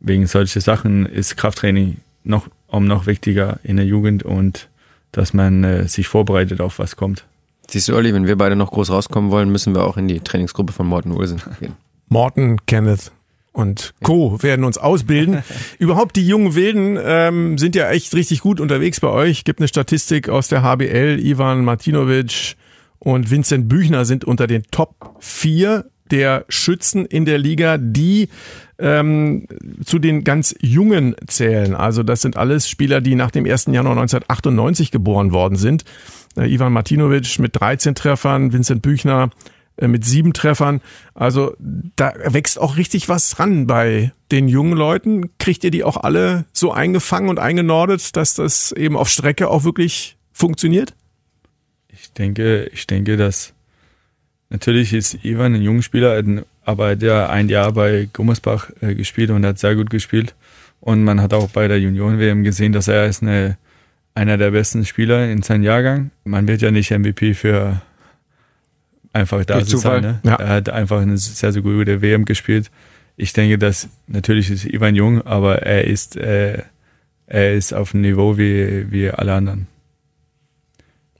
[0.00, 4.68] wegen solcher Sachen ist Krafttraining noch, um noch wichtiger in der Jugend und
[5.12, 7.24] dass man äh, sich vorbereitet auf was kommt.
[7.68, 10.20] Siehst du, Olli, wenn wir beide noch groß rauskommen wollen, müssen wir auch in die
[10.20, 11.74] Trainingsgruppe von Morten Olsen gehen.
[12.08, 13.10] Morten, Kenneth
[13.52, 14.42] und Co.
[14.42, 15.42] werden uns ausbilden.
[15.78, 19.44] Überhaupt die jungen Wilden ähm, sind ja echt richtig gut unterwegs bei euch.
[19.44, 21.18] Gibt eine Statistik aus der HBL.
[21.20, 22.56] Ivan Martinovic
[22.98, 28.28] und Vincent Büchner sind unter den Top 4 der Schützen in der Liga, die
[28.78, 29.46] ähm,
[29.84, 31.74] zu den ganz Jungen zählen.
[31.74, 33.66] Also das sind alles Spieler, die nach dem 1.
[33.66, 35.84] Januar 1998 geboren worden sind.
[36.36, 39.30] Äh, Ivan Martinovic mit 13 Treffern, Vincent Büchner
[39.76, 40.80] äh, mit sieben Treffern.
[41.14, 45.30] Also da wächst auch richtig was ran bei den jungen Leuten.
[45.38, 49.64] Kriegt ihr die auch alle so eingefangen und eingenordet, dass das eben auf Strecke auch
[49.64, 50.94] wirklich funktioniert?
[51.88, 53.54] Ich denke, ich denke, dass
[54.50, 56.22] natürlich ist Ivan ein junger Spieler,
[56.64, 60.34] aber der ein Jahr bei Gummersbach äh, gespielt und hat sehr gut gespielt.
[60.80, 63.56] Und man hat auch bei der Junioren-WM gesehen, dass er ist eine
[64.16, 66.10] einer der besten Spieler in seinem Jahrgang.
[66.24, 67.82] Man wird ja nicht MVP für
[69.12, 70.02] einfach da zu sein.
[70.02, 70.20] Ne?
[70.24, 70.36] Ja.
[70.36, 72.70] Er hat einfach eine sehr, sehr gute WM gespielt.
[73.18, 76.62] Ich denke, dass natürlich ist Ivan jung, aber er ist, äh,
[77.26, 79.66] er ist auf dem Niveau wie, wie alle anderen.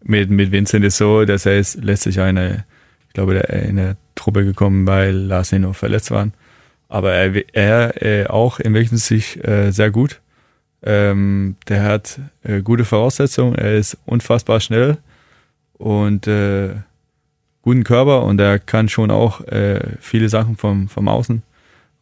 [0.02, 2.64] Mit, mit Vincent ist so, dass er ist in eine,
[3.08, 6.32] ich glaube, in eine Truppe gekommen, weil Lars noch verletzt waren.
[6.88, 10.20] Aber er, er äh, auch entwickelt sich äh, sehr gut.
[10.82, 14.98] Ähm, der hat äh, gute Voraussetzungen, er ist unfassbar schnell
[15.74, 16.74] und äh,
[17.62, 21.42] guten Körper und er kann schon auch äh, viele Sachen vom, vom Außen.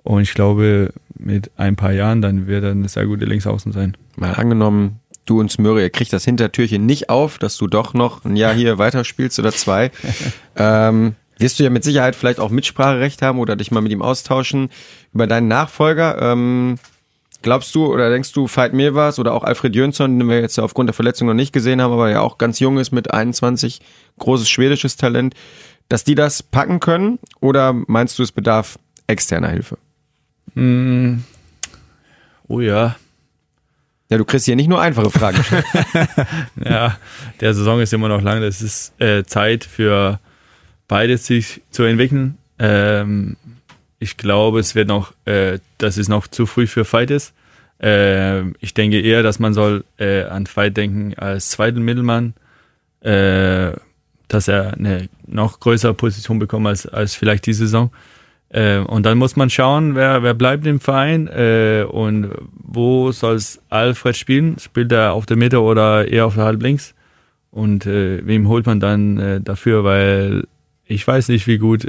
[0.03, 3.97] Und ich glaube, mit ein paar Jahren, dann wird er eine sehr gute Linksaußen sein.
[4.17, 8.25] Mal angenommen, du und Smurry, ihr kriegt das Hintertürchen nicht auf, dass du doch noch
[8.25, 9.91] ein Jahr hier weiterspielst oder zwei.
[10.57, 14.03] ähm, wirst du ja mit Sicherheit vielleicht auch Mitspracherecht haben oder dich mal mit ihm
[14.03, 14.69] austauschen
[15.13, 16.21] über deinen Nachfolger.
[16.21, 16.77] Ähm,
[17.45, 20.89] Glaubst du oder denkst du, Veit Mirwas oder auch Alfred Jönsson, den wir jetzt aufgrund
[20.89, 23.83] der Verletzung noch nicht gesehen haben, aber ja auch ganz jung ist mit 21,
[24.19, 25.35] großes schwedisches Talent,
[25.91, 27.19] dass die das packen können?
[27.41, 28.79] Oder meinst du, es bedarf
[29.09, 29.77] externer Hilfe?
[30.55, 31.17] Mm.
[32.49, 32.97] Oh ja.
[34.09, 35.45] Ja, du kriegst hier nicht nur einfache Fragen.
[36.65, 36.97] ja,
[37.43, 38.41] der Saison ist immer noch lang.
[38.41, 40.19] Das ist äh, Zeit für
[40.89, 42.39] beides sich zu entwickeln.
[42.59, 43.37] Ähm,
[44.05, 47.33] ich glaube, es wird noch, äh, dass es noch zu früh für Fight ist.
[47.83, 52.35] Äh, ich denke eher, dass man soll äh, an Fight denken als zweiten Mittelmann,
[53.01, 53.73] äh,
[54.29, 57.91] dass er eine noch größere Position bekommt als, als vielleicht die Saison.
[58.51, 63.37] Äh, und dann muss man schauen, wer, wer bleibt im Verein äh, und wo soll
[63.37, 64.59] es Alfred spielen?
[64.59, 66.95] Spielt er auf der Mitte oder eher auf der Halblinks?
[67.51, 69.83] Und äh, wem holt man dann äh, dafür?
[69.83, 70.47] Weil
[70.85, 71.87] ich weiß nicht, wie gut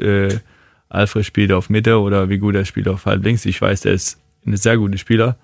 [0.90, 3.46] Alfred spielt auf Mitte oder wie gut er spielt auf Halblinks.
[3.46, 5.38] Ich weiß, er ist ein sehr guter Spieler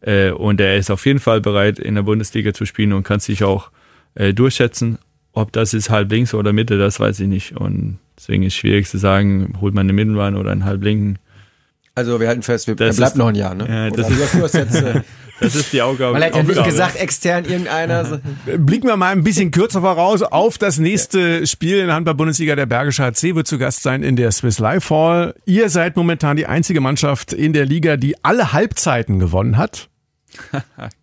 [0.00, 3.20] äh, und er ist auf jeden Fall bereit, in der Bundesliga zu spielen und kann
[3.20, 3.70] sich auch
[4.14, 4.98] äh, durchsetzen.
[5.32, 7.56] Ob das ist Halblinks oder Mitte, das weiß ich nicht.
[7.56, 11.18] Und deswegen ist es schwierig zu sagen, holt man einen Mittelmann oder einen Halblinken.
[11.94, 13.66] Also wir halten fest, wir, er bleibt ist, noch ein Jahr, ne?
[13.68, 15.02] Ja, das, ist, jetzt, äh,
[15.40, 16.14] das ist die Aufgabe.
[16.14, 18.20] Weil er hat nicht gesagt, extern irgendeiner.
[18.56, 22.56] Blicken wir mal ein bisschen kürzer voraus auf das nächste Spiel in der Handball-Bundesliga.
[22.56, 25.34] Der Bergische HC wird zu Gast sein in der Swiss Life Hall.
[25.44, 29.90] Ihr seid momentan die einzige Mannschaft in der Liga, die alle Halbzeiten gewonnen hat.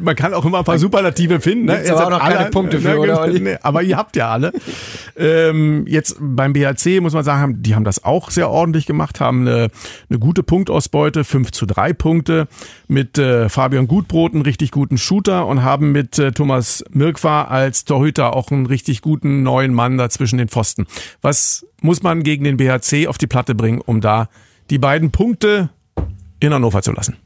[0.00, 1.66] man kann auch immer ein paar Superlative finden.
[1.66, 1.76] Ne?
[1.76, 3.26] Gibt's aber auch noch alle, keine Punkte für, ne, oder?
[3.26, 4.52] Nee, aber ihr habt ja alle.
[5.16, 9.46] ähm, jetzt beim BHC muss man sagen, die haben das auch sehr ordentlich gemacht, haben
[9.46, 9.68] eine,
[10.10, 12.48] eine gute Punktausbeute, 5 zu 3 Punkte
[12.86, 17.84] mit äh, Fabian Gutbrot, einen richtig guten Shooter und haben mit äh, Thomas Mirkwa als
[17.84, 20.86] Torhüter auch einen richtig guten neuen Mann da zwischen den Pfosten.
[21.22, 24.28] Was muss man gegen den BHC auf die Platte bringen, um da
[24.70, 25.70] die beiden Punkte
[26.40, 27.16] in Hannover zu lassen?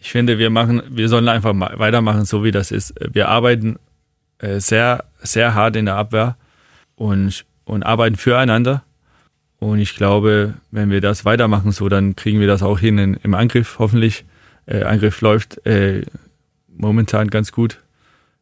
[0.00, 2.94] Ich finde, wir machen, wir sollen einfach weitermachen, so wie das ist.
[3.12, 3.78] Wir arbeiten
[4.38, 6.36] äh, sehr, sehr hart in der Abwehr
[6.94, 8.82] und, und arbeiten füreinander.
[9.58, 13.14] Und ich glaube, wenn wir das weitermachen, so, dann kriegen wir das auch hin in,
[13.14, 14.24] im Angriff, hoffentlich.
[14.66, 16.02] Äh, Angriff läuft äh,
[16.68, 17.80] momentan ganz gut.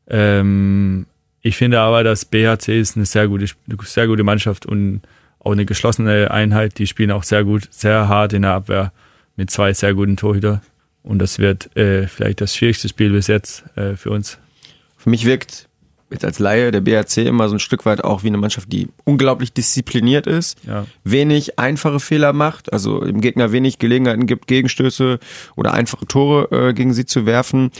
[0.09, 1.07] Ähm,
[1.41, 3.47] ich finde aber, dass BHC ist eine sehr gute,
[3.85, 5.01] sehr gute Mannschaft und
[5.39, 6.79] auch eine geschlossene Einheit.
[6.79, 8.93] Die spielen auch sehr gut, sehr hart in der Abwehr
[9.37, 10.61] mit zwei sehr guten Torhüter.
[11.07, 14.39] Und das wird äh, vielleicht das schwierigste Spiel bis jetzt äh, für uns.
[14.99, 15.69] Für mich wirkt
[16.11, 18.89] jetzt als Laie der BRC immer so ein Stück weit auch wie eine Mannschaft, die
[19.05, 20.87] unglaublich diszipliniert ist, Ja.
[21.05, 25.19] wenig einfache Fehler macht, also dem Gegner wenig Gelegenheiten gibt, Gegenstöße
[25.57, 27.71] oder einfache Tore äh, gegen sie zu werfen.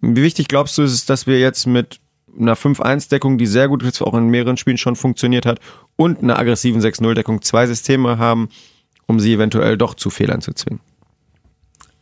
[0.00, 2.00] Wie wichtig glaubst du, ist es, dass wir jetzt mit
[2.38, 5.60] einer 5-1-Deckung, die sehr gut jetzt auch in mehreren Spielen schon funktioniert hat,
[5.96, 8.48] und einer aggressiven 6-0-Deckung zwei Systeme haben,
[9.06, 10.80] um sie eventuell doch zu Fehlern zu zwingen?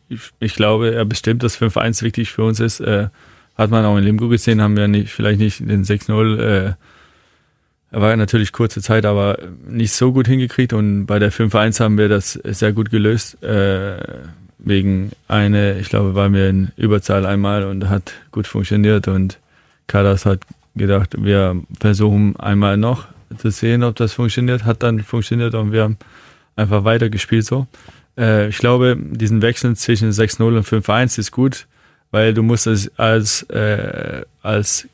[0.09, 2.79] Ich, ich glaube, ja, bestimmt, dass 5-1 wichtig für uns ist.
[2.79, 3.09] Äh,
[3.57, 6.39] hat man auch in Limgo gesehen, haben wir nicht, vielleicht nicht den 6-0.
[6.39, 6.73] Äh,
[7.91, 9.37] er war natürlich kurze Zeit, aber
[9.67, 10.73] nicht so gut hingekriegt.
[10.73, 13.41] Und bei der 5-1 haben wir das sehr gut gelöst.
[13.43, 13.97] Äh,
[14.57, 19.07] wegen eine, ich glaube, waren wir in Überzahl einmal und hat gut funktioniert.
[19.07, 19.37] Und
[19.85, 20.39] Kadas hat
[20.75, 23.05] gedacht, wir versuchen einmal noch
[23.37, 24.65] zu sehen, ob das funktioniert.
[24.65, 25.97] Hat dann funktioniert und wir haben
[26.55, 27.67] einfach weitergespielt so.
[28.17, 31.67] Äh, ich glaube, diesen Wechsel zwischen 6-0 und 5-1 ist gut,
[32.11, 34.87] weil du musst es als, äh, als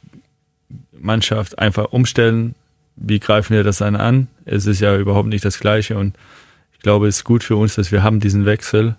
[1.00, 2.56] Mannschaft einfach umstellen.
[2.96, 4.28] Wie greifen wir das dann an?
[4.46, 6.16] Es ist ja überhaupt nicht das Gleiche und
[6.74, 8.96] ich glaube, es ist gut für uns, dass wir haben diesen Wechsel.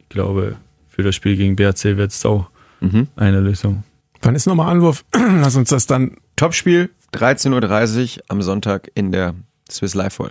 [0.00, 0.56] Ich glaube,
[0.88, 2.48] für das Spiel gegen BRC wird es auch
[2.80, 3.08] Mhm.
[3.16, 3.82] eine Lösung.
[4.22, 5.04] Wann ist nochmal Anwurf?
[5.14, 9.34] Lass uns das dann Topspiel 13.30 Uhr am Sonntag in der
[9.68, 10.30] Swiss Life Hall.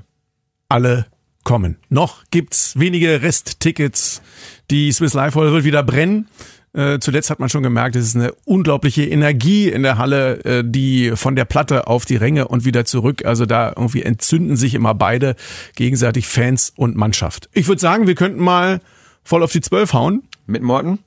[0.69, 1.07] alle
[1.47, 1.77] kommen.
[1.87, 4.21] Noch gibt's wenige Resttickets.
[4.69, 6.27] Die Swiss Life Hall wird wieder brennen.
[6.73, 10.63] Äh, zuletzt hat man schon gemerkt, es ist eine unglaubliche Energie in der Halle, äh,
[10.65, 13.23] die von der Platte auf die Ränge und wieder zurück.
[13.23, 15.37] Also da irgendwie entzünden sich immer beide
[15.75, 17.49] gegenseitig Fans und Mannschaft.
[17.53, 18.81] Ich würde sagen, wir könnten mal
[19.23, 20.23] voll auf die Zwölf hauen.
[20.47, 20.99] Mit Morten?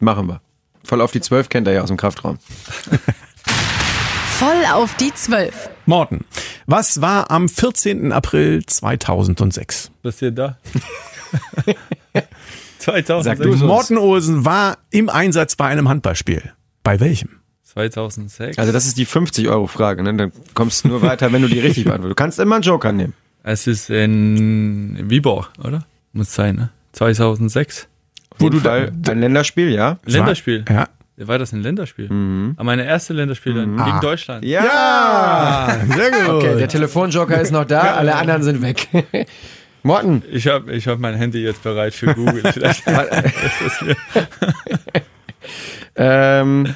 [0.00, 0.42] Machen wir.
[0.84, 2.36] Voll auf die 12 kennt er ja aus dem Kraftraum.
[4.38, 5.70] Voll auf die Zwölf.
[5.86, 6.24] Morten,
[6.66, 8.12] was war am 14.
[8.12, 9.90] April 2006?
[10.02, 10.58] Was ist denn da?
[12.78, 13.24] 2006.
[13.24, 13.66] Sag du.
[13.66, 16.52] Morten Olsen war im Einsatz bei einem Handballspiel.
[16.82, 17.30] Bei welchem?
[17.64, 18.58] 2006.
[18.58, 20.02] Also das ist die 50-Euro-Frage.
[20.02, 20.14] Ne?
[20.14, 22.10] Dann kommst du nur weiter, wenn du die richtig beantwortest.
[22.18, 23.14] Du kannst immer einen Joker nehmen.
[23.42, 25.84] Es ist in Viborg, oder?
[26.12, 26.70] Muss sein, ne?
[26.92, 27.86] 2006.
[28.38, 29.98] Wo du du da- Fall ein Länderspiel, ja?
[30.04, 30.64] Länderspiel.
[30.68, 30.88] Ja.
[31.18, 32.06] War das ein Länderspiel?
[32.56, 34.44] Aber meine erste Länderspiel dann gegen Deutschland.
[34.44, 36.28] Ja, sehr gut.
[36.28, 38.88] Okay, der Telefonjoker ist noch da, alle anderen sind weg.
[39.82, 42.42] Morten, Ich habe ich hab mein Handy jetzt bereit für Google.
[45.96, 46.74] Ähm,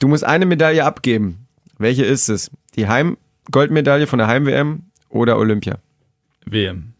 [0.00, 1.46] du musst eine Medaille abgeben.
[1.78, 2.50] Welche ist es?
[2.76, 5.78] Die Heim-Goldmedaille von der Heim-WM oder Olympia?
[6.44, 6.94] WM.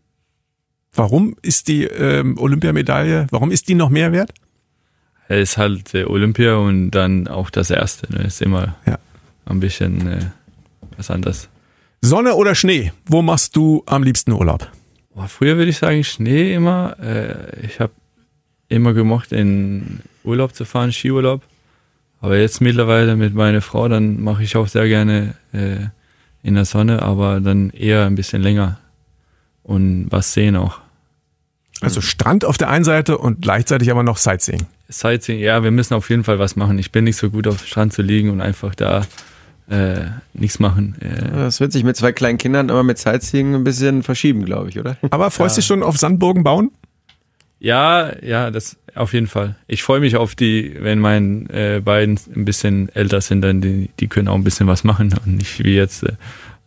[0.94, 4.30] Warum ist die ähm, Olympiamedaille, warum ist die noch mehr wert?
[5.40, 8.12] Es ist halt äh, Olympia und dann auch das erste.
[8.12, 8.24] Ne?
[8.24, 8.98] Ist immer Ja.
[9.46, 10.20] ein bisschen äh,
[10.96, 11.48] was anderes.
[12.00, 12.92] Sonne oder Schnee?
[13.06, 14.68] Wo machst du am liebsten Urlaub?
[15.14, 16.96] Boah, früher würde ich sagen Schnee immer.
[17.00, 17.92] Äh, ich habe
[18.68, 21.42] immer gemocht, in Urlaub zu fahren, Skiurlaub.
[22.20, 25.86] Aber jetzt mittlerweile mit meiner Frau, dann mache ich auch sehr gerne äh,
[26.42, 28.78] in der Sonne, aber dann eher ein bisschen länger
[29.62, 30.80] und was sehen auch.
[31.82, 34.66] Also Strand auf der einen Seite und gleichzeitig aber noch Sightseeing.
[34.88, 36.78] Sightseeing, ja, wir müssen auf jeden Fall was machen.
[36.78, 39.06] Ich bin nicht so gut auf dem Strand zu liegen und einfach da
[39.70, 40.96] äh, nichts machen.
[41.00, 44.68] Äh, Das wird sich mit zwei kleinen Kindern aber mit Sightseeing ein bisschen verschieben, glaube
[44.68, 44.96] ich, oder?
[45.10, 46.70] Aber freust dich schon auf Sandburgen bauen?
[47.58, 49.54] Ja, ja, das auf jeden Fall.
[49.68, 53.88] Ich freue mich auf die, wenn meine äh, beiden ein bisschen älter sind, dann die,
[54.00, 56.12] die können auch ein bisschen was machen und nicht wie jetzt äh,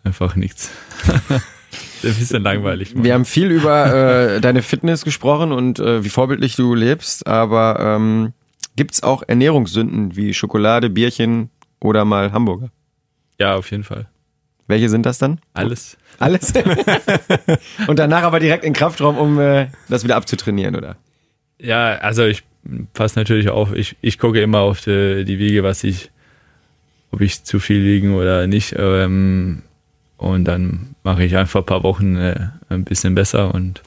[0.03, 0.71] einfach nichts.
[2.05, 2.93] ein bisschen langweilig.
[2.95, 7.79] Wir haben viel über äh, deine Fitness gesprochen und äh, wie vorbildlich du lebst, aber
[7.79, 8.33] ähm,
[8.75, 11.49] gibt's auch Ernährungssünden wie Schokolade, Bierchen
[11.79, 12.69] oder mal Hamburger?
[13.39, 14.07] ja, auf jeden Fall.
[14.67, 15.39] Welche sind das dann?
[15.53, 15.97] Alles.
[16.17, 16.53] Alles?
[17.87, 20.95] und danach aber direkt in den Kraftraum, um äh, das wieder abzutrainieren, oder?
[21.59, 22.43] Ja, also ich
[22.93, 23.73] passe natürlich auf.
[23.73, 26.09] Ich, ich gucke immer auf die, die Wiege, was ich,
[27.11, 28.73] ob ich zu viel liegen oder nicht.
[28.77, 29.61] Ähm,
[30.25, 33.83] und dann mache ich einfach ein paar Wochen äh, ein bisschen besser und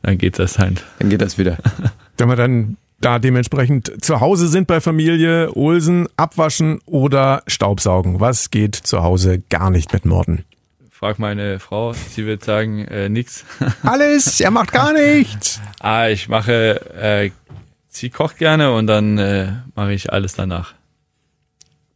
[0.00, 0.84] dann geht das halt.
[0.98, 1.58] Dann geht das wieder.
[2.16, 8.20] Wenn wir dann da dementsprechend zu Hause sind bei Familie Olsen, abwaschen oder Staubsaugen.
[8.20, 10.46] Was geht zu Hause gar nicht mit Morten?
[10.90, 13.44] Frag meine Frau, sie wird sagen, äh, nix.
[13.82, 15.60] Alles, er macht gar nichts.
[15.80, 17.30] ah, ich mache, äh,
[17.86, 20.72] sie kocht gerne und dann äh, mache ich alles danach.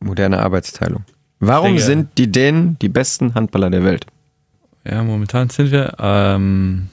[0.00, 1.04] Moderne Arbeitsteilung.
[1.40, 4.06] Warum denke- sind die Dänen die besten Handballer der Welt?
[4.84, 5.94] Ja, momentan sind wir.
[5.98, 6.88] Ähm,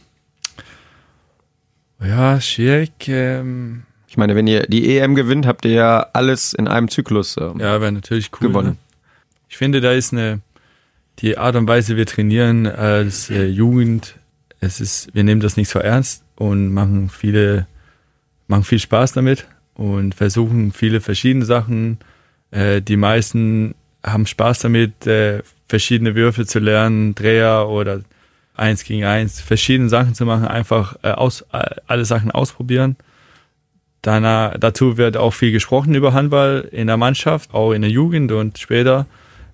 [2.02, 2.92] ja, schwierig.
[3.08, 7.36] Ähm, Ich meine, wenn ihr die EM gewinnt, habt ihr ja alles in einem Zyklus
[7.38, 8.48] ähm, ja, wäre natürlich cool.
[8.48, 8.70] gewonnen.
[8.70, 8.78] Ne?
[9.50, 10.40] ich finde, da ist eine,
[11.20, 14.16] die Art und Weise, wir trainieren als äh, Jugend,
[14.60, 17.68] es ist, wir nehmen das nicht so ernst und machen viele,
[18.48, 19.46] machen viel Spaß damit
[19.76, 22.00] und versuchen viele verschiedene Sachen.
[22.52, 23.76] Äh, die meisten
[24.08, 28.02] haben Spaß damit, äh, verschiedene Würfe zu lernen, Dreher oder
[28.56, 32.96] eins gegen eins, verschiedene Sachen zu machen, einfach äh, aus, äh, alle Sachen ausprobieren.
[34.02, 38.32] Danach, dazu wird auch viel gesprochen über Handball in der Mannschaft, auch in der Jugend
[38.32, 39.06] und später.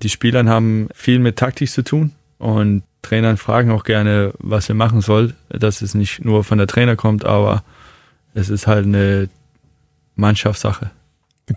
[0.01, 4.75] Die Spieler haben viel mit Taktik zu tun und Trainern fragen auch gerne, was wir
[4.75, 7.63] machen soll, dass es nicht nur von der Trainer kommt, aber
[8.33, 9.29] es ist halt eine
[10.15, 10.91] Mannschaftssache.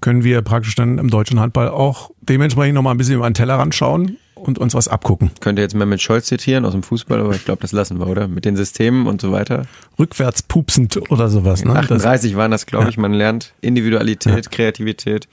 [0.00, 3.74] Können wir praktisch dann im deutschen Handball auch dementsprechend nochmal ein bisschen über den Tellerrand
[3.74, 5.30] schauen und uns was abgucken.
[5.40, 8.06] Könnte jetzt mal mit Scholz zitieren aus dem Fußball, aber ich glaube, das lassen wir,
[8.06, 8.28] oder?
[8.28, 9.66] Mit den Systemen und so weiter.
[9.98, 11.64] Rückwärts pupsend oder sowas.
[11.64, 11.74] Ne?
[11.74, 12.96] 38 das, waren das, glaube ich.
[12.96, 14.50] Man lernt Individualität, ja.
[14.50, 15.28] Kreativität.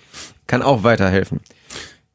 [0.48, 1.42] Kann auch weiterhelfen.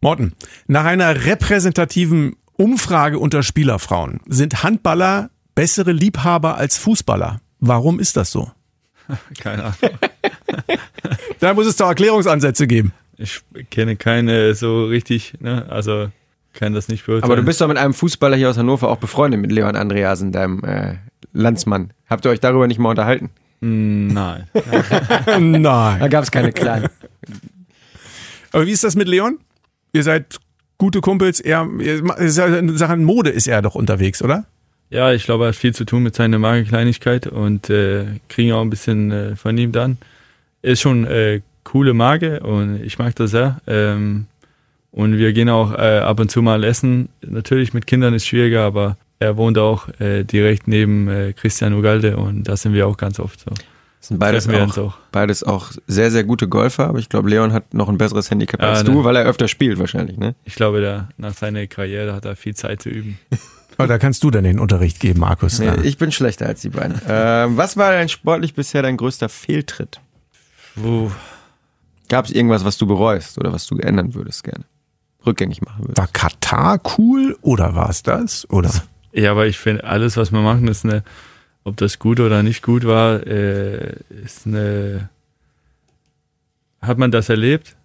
[0.00, 0.32] Morten,
[0.66, 7.40] nach einer repräsentativen Umfrage unter Spielerfrauen sind Handballer bessere Liebhaber als Fußballer.
[7.60, 8.50] Warum ist das so?
[9.38, 9.98] Keine Ahnung.
[11.40, 12.92] da muss es doch Erklärungsansätze geben.
[13.16, 13.40] Ich
[13.70, 15.66] kenne keine so richtig, ne?
[15.68, 16.08] Also
[16.54, 17.24] kann das nicht beurteilen.
[17.24, 20.32] Aber du bist doch mit einem Fußballer hier aus Hannover auch befreundet, mit Leon Andreasen,
[20.32, 20.94] deinem äh,
[21.32, 21.92] Landsmann.
[22.08, 23.30] Habt ihr euch darüber nicht mal unterhalten?
[23.60, 24.44] Mm, nein.
[25.26, 26.00] Nein.
[26.00, 26.88] Da gab es keine kleinen.
[28.52, 29.38] Aber wie ist das mit Leon?
[29.92, 30.38] Ihr seid
[30.78, 31.40] gute Kumpels.
[31.40, 34.44] Er, in Sachen Mode ist er doch unterwegs, oder?
[34.90, 38.62] Ja, ich glaube, er hat viel zu tun mit seiner Magenkleinigkeit und äh, kriegen auch
[38.62, 39.98] ein bisschen äh, von ihm dann.
[40.68, 43.60] Ist schon äh, coole Marke und ich mag das sehr.
[43.66, 44.26] Ähm,
[44.90, 47.08] und wir gehen auch äh, ab und zu mal essen.
[47.26, 52.18] Natürlich mit Kindern ist schwieriger, aber er wohnt auch äh, direkt neben äh, Christian Ugalde
[52.18, 53.50] und da sind wir auch ganz oft so.
[53.50, 57.54] Das sind beides auch, auch, beides auch sehr, sehr gute Golfer, aber ich glaube, Leon
[57.54, 58.92] hat noch ein besseres Handicap ja, als ne.
[58.92, 60.34] du, weil er öfter spielt wahrscheinlich, ne?
[60.44, 63.18] Ich glaube, der, nach seiner Karriere hat er viel Zeit zu üben.
[63.78, 65.60] Aber da kannst du dann den Unterricht geben, Markus.
[65.60, 66.96] Nee, ich bin schlechter als die beiden.
[67.06, 70.00] äh, was war denn sportlich bisher dein größter Fehltritt?
[72.08, 74.64] Gab es irgendwas, was du bereust oder was du ändern würdest gerne?
[75.26, 75.98] Rückgängig machen würdest?
[75.98, 78.48] War Katar cool oder war es das?
[78.50, 78.70] Oder?
[79.12, 81.02] Ja, aber ich finde, alles, was wir machen, ist eine,
[81.64, 85.10] ob das gut oder nicht gut war, äh, ist eine,
[86.80, 87.76] hat man das erlebt?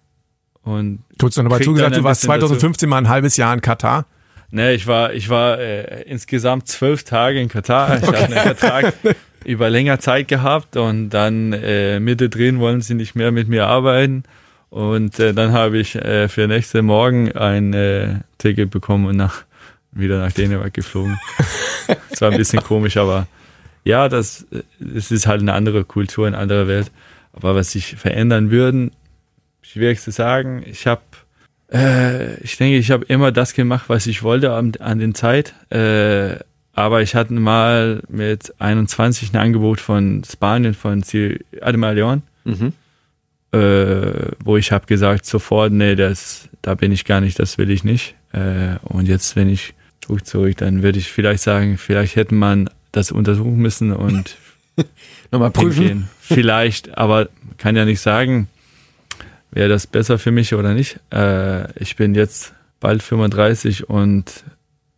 [0.61, 2.89] Und du hast aber zugesagt, du warst 2015 dazu.
[2.89, 4.05] mal ein halbes Jahr in Katar.
[4.51, 7.97] Nee, ich war, ich war äh, insgesamt zwölf Tage in Katar.
[7.97, 8.23] Ich okay.
[8.23, 8.93] habe einen Vertrag
[9.45, 13.67] über länger Zeit gehabt und dann äh, Mitte drehen wollen sie nicht mehr mit mir
[13.67, 14.23] arbeiten.
[14.69, 19.43] Und äh, dann habe ich äh, für nächste Morgen ein äh, Ticket bekommen und nach,
[19.91, 21.19] wieder nach Dänemark geflogen.
[22.09, 23.27] Es war ein bisschen komisch, aber
[23.83, 24.45] ja, das,
[24.79, 26.91] das ist halt eine andere Kultur, eine andere Welt.
[27.33, 28.91] Aber was sich verändern würden,
[29.61, 30.63] schwierig zu sagen.
[30.65, 31.01] Ich habe
[31.73, 35.53] äh, ich denke, ich habe immer das gemacht, was ich wollte an, an den Zeit.
[35.71, 36.37] Äh,
[36.73, 41.03] aber ich hatte mal mit 21 ein Angebot von Spanien, von
[41.61, 42.73] Ademar Leon, mhm.
[43.51, 47.69] äh, wo ich habe gesagt sofort, nee, das, da bin ich gar nicht, das will
[47.69, 48.15] ich nicht.
[48.31, 52.69] Äh, und jetzt, wenn ich zurück zurück, dann würde ich vielleicht sagen, vielleicht hätte man
[52.91, 54.35] das untersuchen müssen und
[55.31, 55.87] nochmal prüfen.
[55.87, 56.09] Gehen.
[56.19, 58.47] Vielleicht, aber kann ja nicht sagen
[59.53, 60.99] wäre das besser für mich oder nicht.
[61.11, 64.43] Äh, ich bin jetzt bald 35 und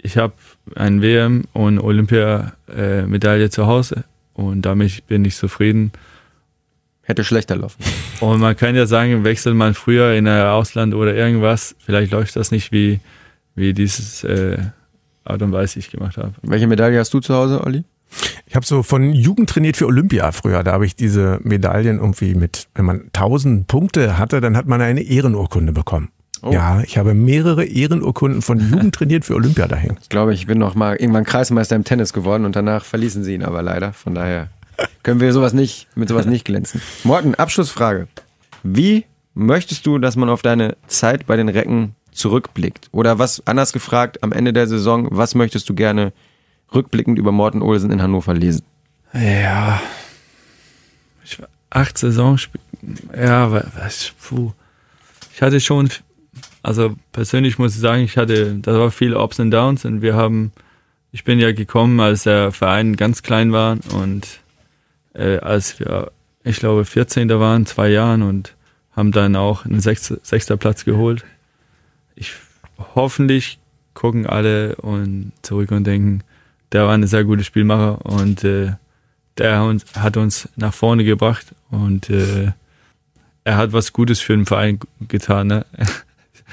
[0.05, 0.33] ich habe
[0.75, 4.03] ein WM und Olympia-Medaille zu Hause
[4.33, 5.91] und damit bin ich zufrieden.
[7.01, 7.83] Hätte schlechter laufen.
[8.19, 12.35] Und man kann ja sagen, wechselt man früher in ein Ausland oder irgendwas, vielleicht läuft
[12.35, 12.99] das nicht wie,
[13.55, 14.57] wie dieses äh,
[15.23, 16.33] Art und Weise ich gemacht habe.
[16.43, 17.83] Welche Medaille hast du zu Hause, Olli?
[18.45, 20.63] Ich habe so von Jugend trainiert für Olympia früher.
[20.63, 24.81] Da habe ich diese Medaillen irgendwie mit, wenn man 1000 Punkte hatte, dann hat man
[24.81, 26.09] eine Ehrenurkunde bekommen.
[26.41, 26.51] Oh.
[26.51, 29.97] Ja, ich habe mehrere Ehrenurkunden von Jugend trainiert für Olympia dahin.
[30.01, 33.33] Ich glaube, ich bin noch mal irgendwann Kreismeister im Tennis geworden und danach verließen sie
[33.33, 33.93] ihn aber leider.
[33.93, 34.49] Von daher
[35.03, 36.81] können wir sowas nicht, mit sowas nicht glänzen.
[37.03, 38.07] Morten, Abschlussfrage.
[38.63, 42.89] Wie möchtest du, dass man auf deine Zeit bei den Recken zurückblickt?
[42.91, 46.13] Oder was anders gefragt, am Ende der Saison, was möchtest du gerne
[46.73, 48.63] rückblickend über Morten Olsen in Hannover lesen?
[49.13, 49.79] Ja.
[51.23, 52.49] Ich war acht Saisons.
[53.15, 54.51] Ja, was, puh.
[55.33, 55.89] Ich hatte schon,
[56.65, 60.15] also persönlich muss ich sagen, ich hatte, da war viel Ups und Downs und wir
[60.15, 60.51] haben,
[61.11, 64.39] ich bin ja gekommen, als der Verein ganz klein war und
[65.13, 66.11] äh, als wir,
[66.43, 67.29] ich glaube, 14.
[67.29, 68.55] waren, zwei Jahren und
[68.95, 71.23] haben dann auch einen sechster, sechster Platz geholt.
[72.15, 72.33] Ich
[72.95, 73.59] hoffentlich
[73.93, 76.23] gucken alle und zurück und denken,
[76.71, 78.71] der war ein sehr guter Spielmacher und äh,
[79.37, 82.53] der hat uns nach vorne gebracht und äh,
[83.43, 85.45] er hat was Gutes für den Verein getan.
[85.45, 85.65] Ne?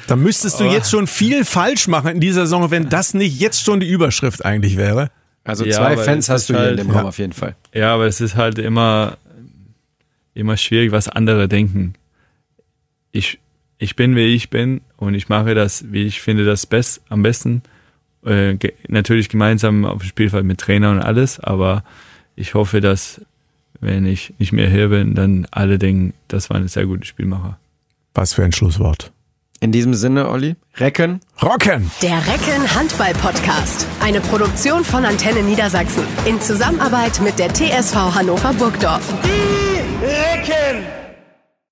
[0.06, 3.62] Da müsstest du jetzt schon viel falsch machen in dieser Saison, wenn das nicht jetzt
[3.64, 5.10] schon die Überschrift eigentlich wäre.
[5.44, 7.08] Also Ja, zwei Fans hast du hier in halt- dem Raum ja.
[7.08, 7.56] auf jeden Fall.
[7.74, 9.16] Ja, aber es ist halt immer,
[10.34, 11.94] immer schwierig, was andere denken.
[13.12, 13.38] Ich,
[13.78, 17.22] ich bin, wie ich bin und ich mache das, wie ich finde, das best, am
[17.22, 17.62] besten.
[18.24, 21.82] Äh, ge natürlich gemeinsam auf dem Spielfeld mit Trainer und alles, aber
[22.36, 23.20] ich hoffe, dass,
[23.80, 27.58] wenn ich nicht mehr hier bin, dann alle denken, das war ein sehr guter Spielmacher.
[28.14, 29.10] Was für ein Schlusswort.
[29.62, 31.20] In diesem Sinne, Olli, Recken.
[31.40, 31.88] Rocken!
[32.02, 33.86] Der Recken Handball Podcast.
[34.02, 36.02] Eine Produktion von Antenne Niedersachsen.
[36.24, 39.04] In Zusammenarbeit mit der TSV Hannover Burgdorf.
[39.22, 41.01] Die Recken!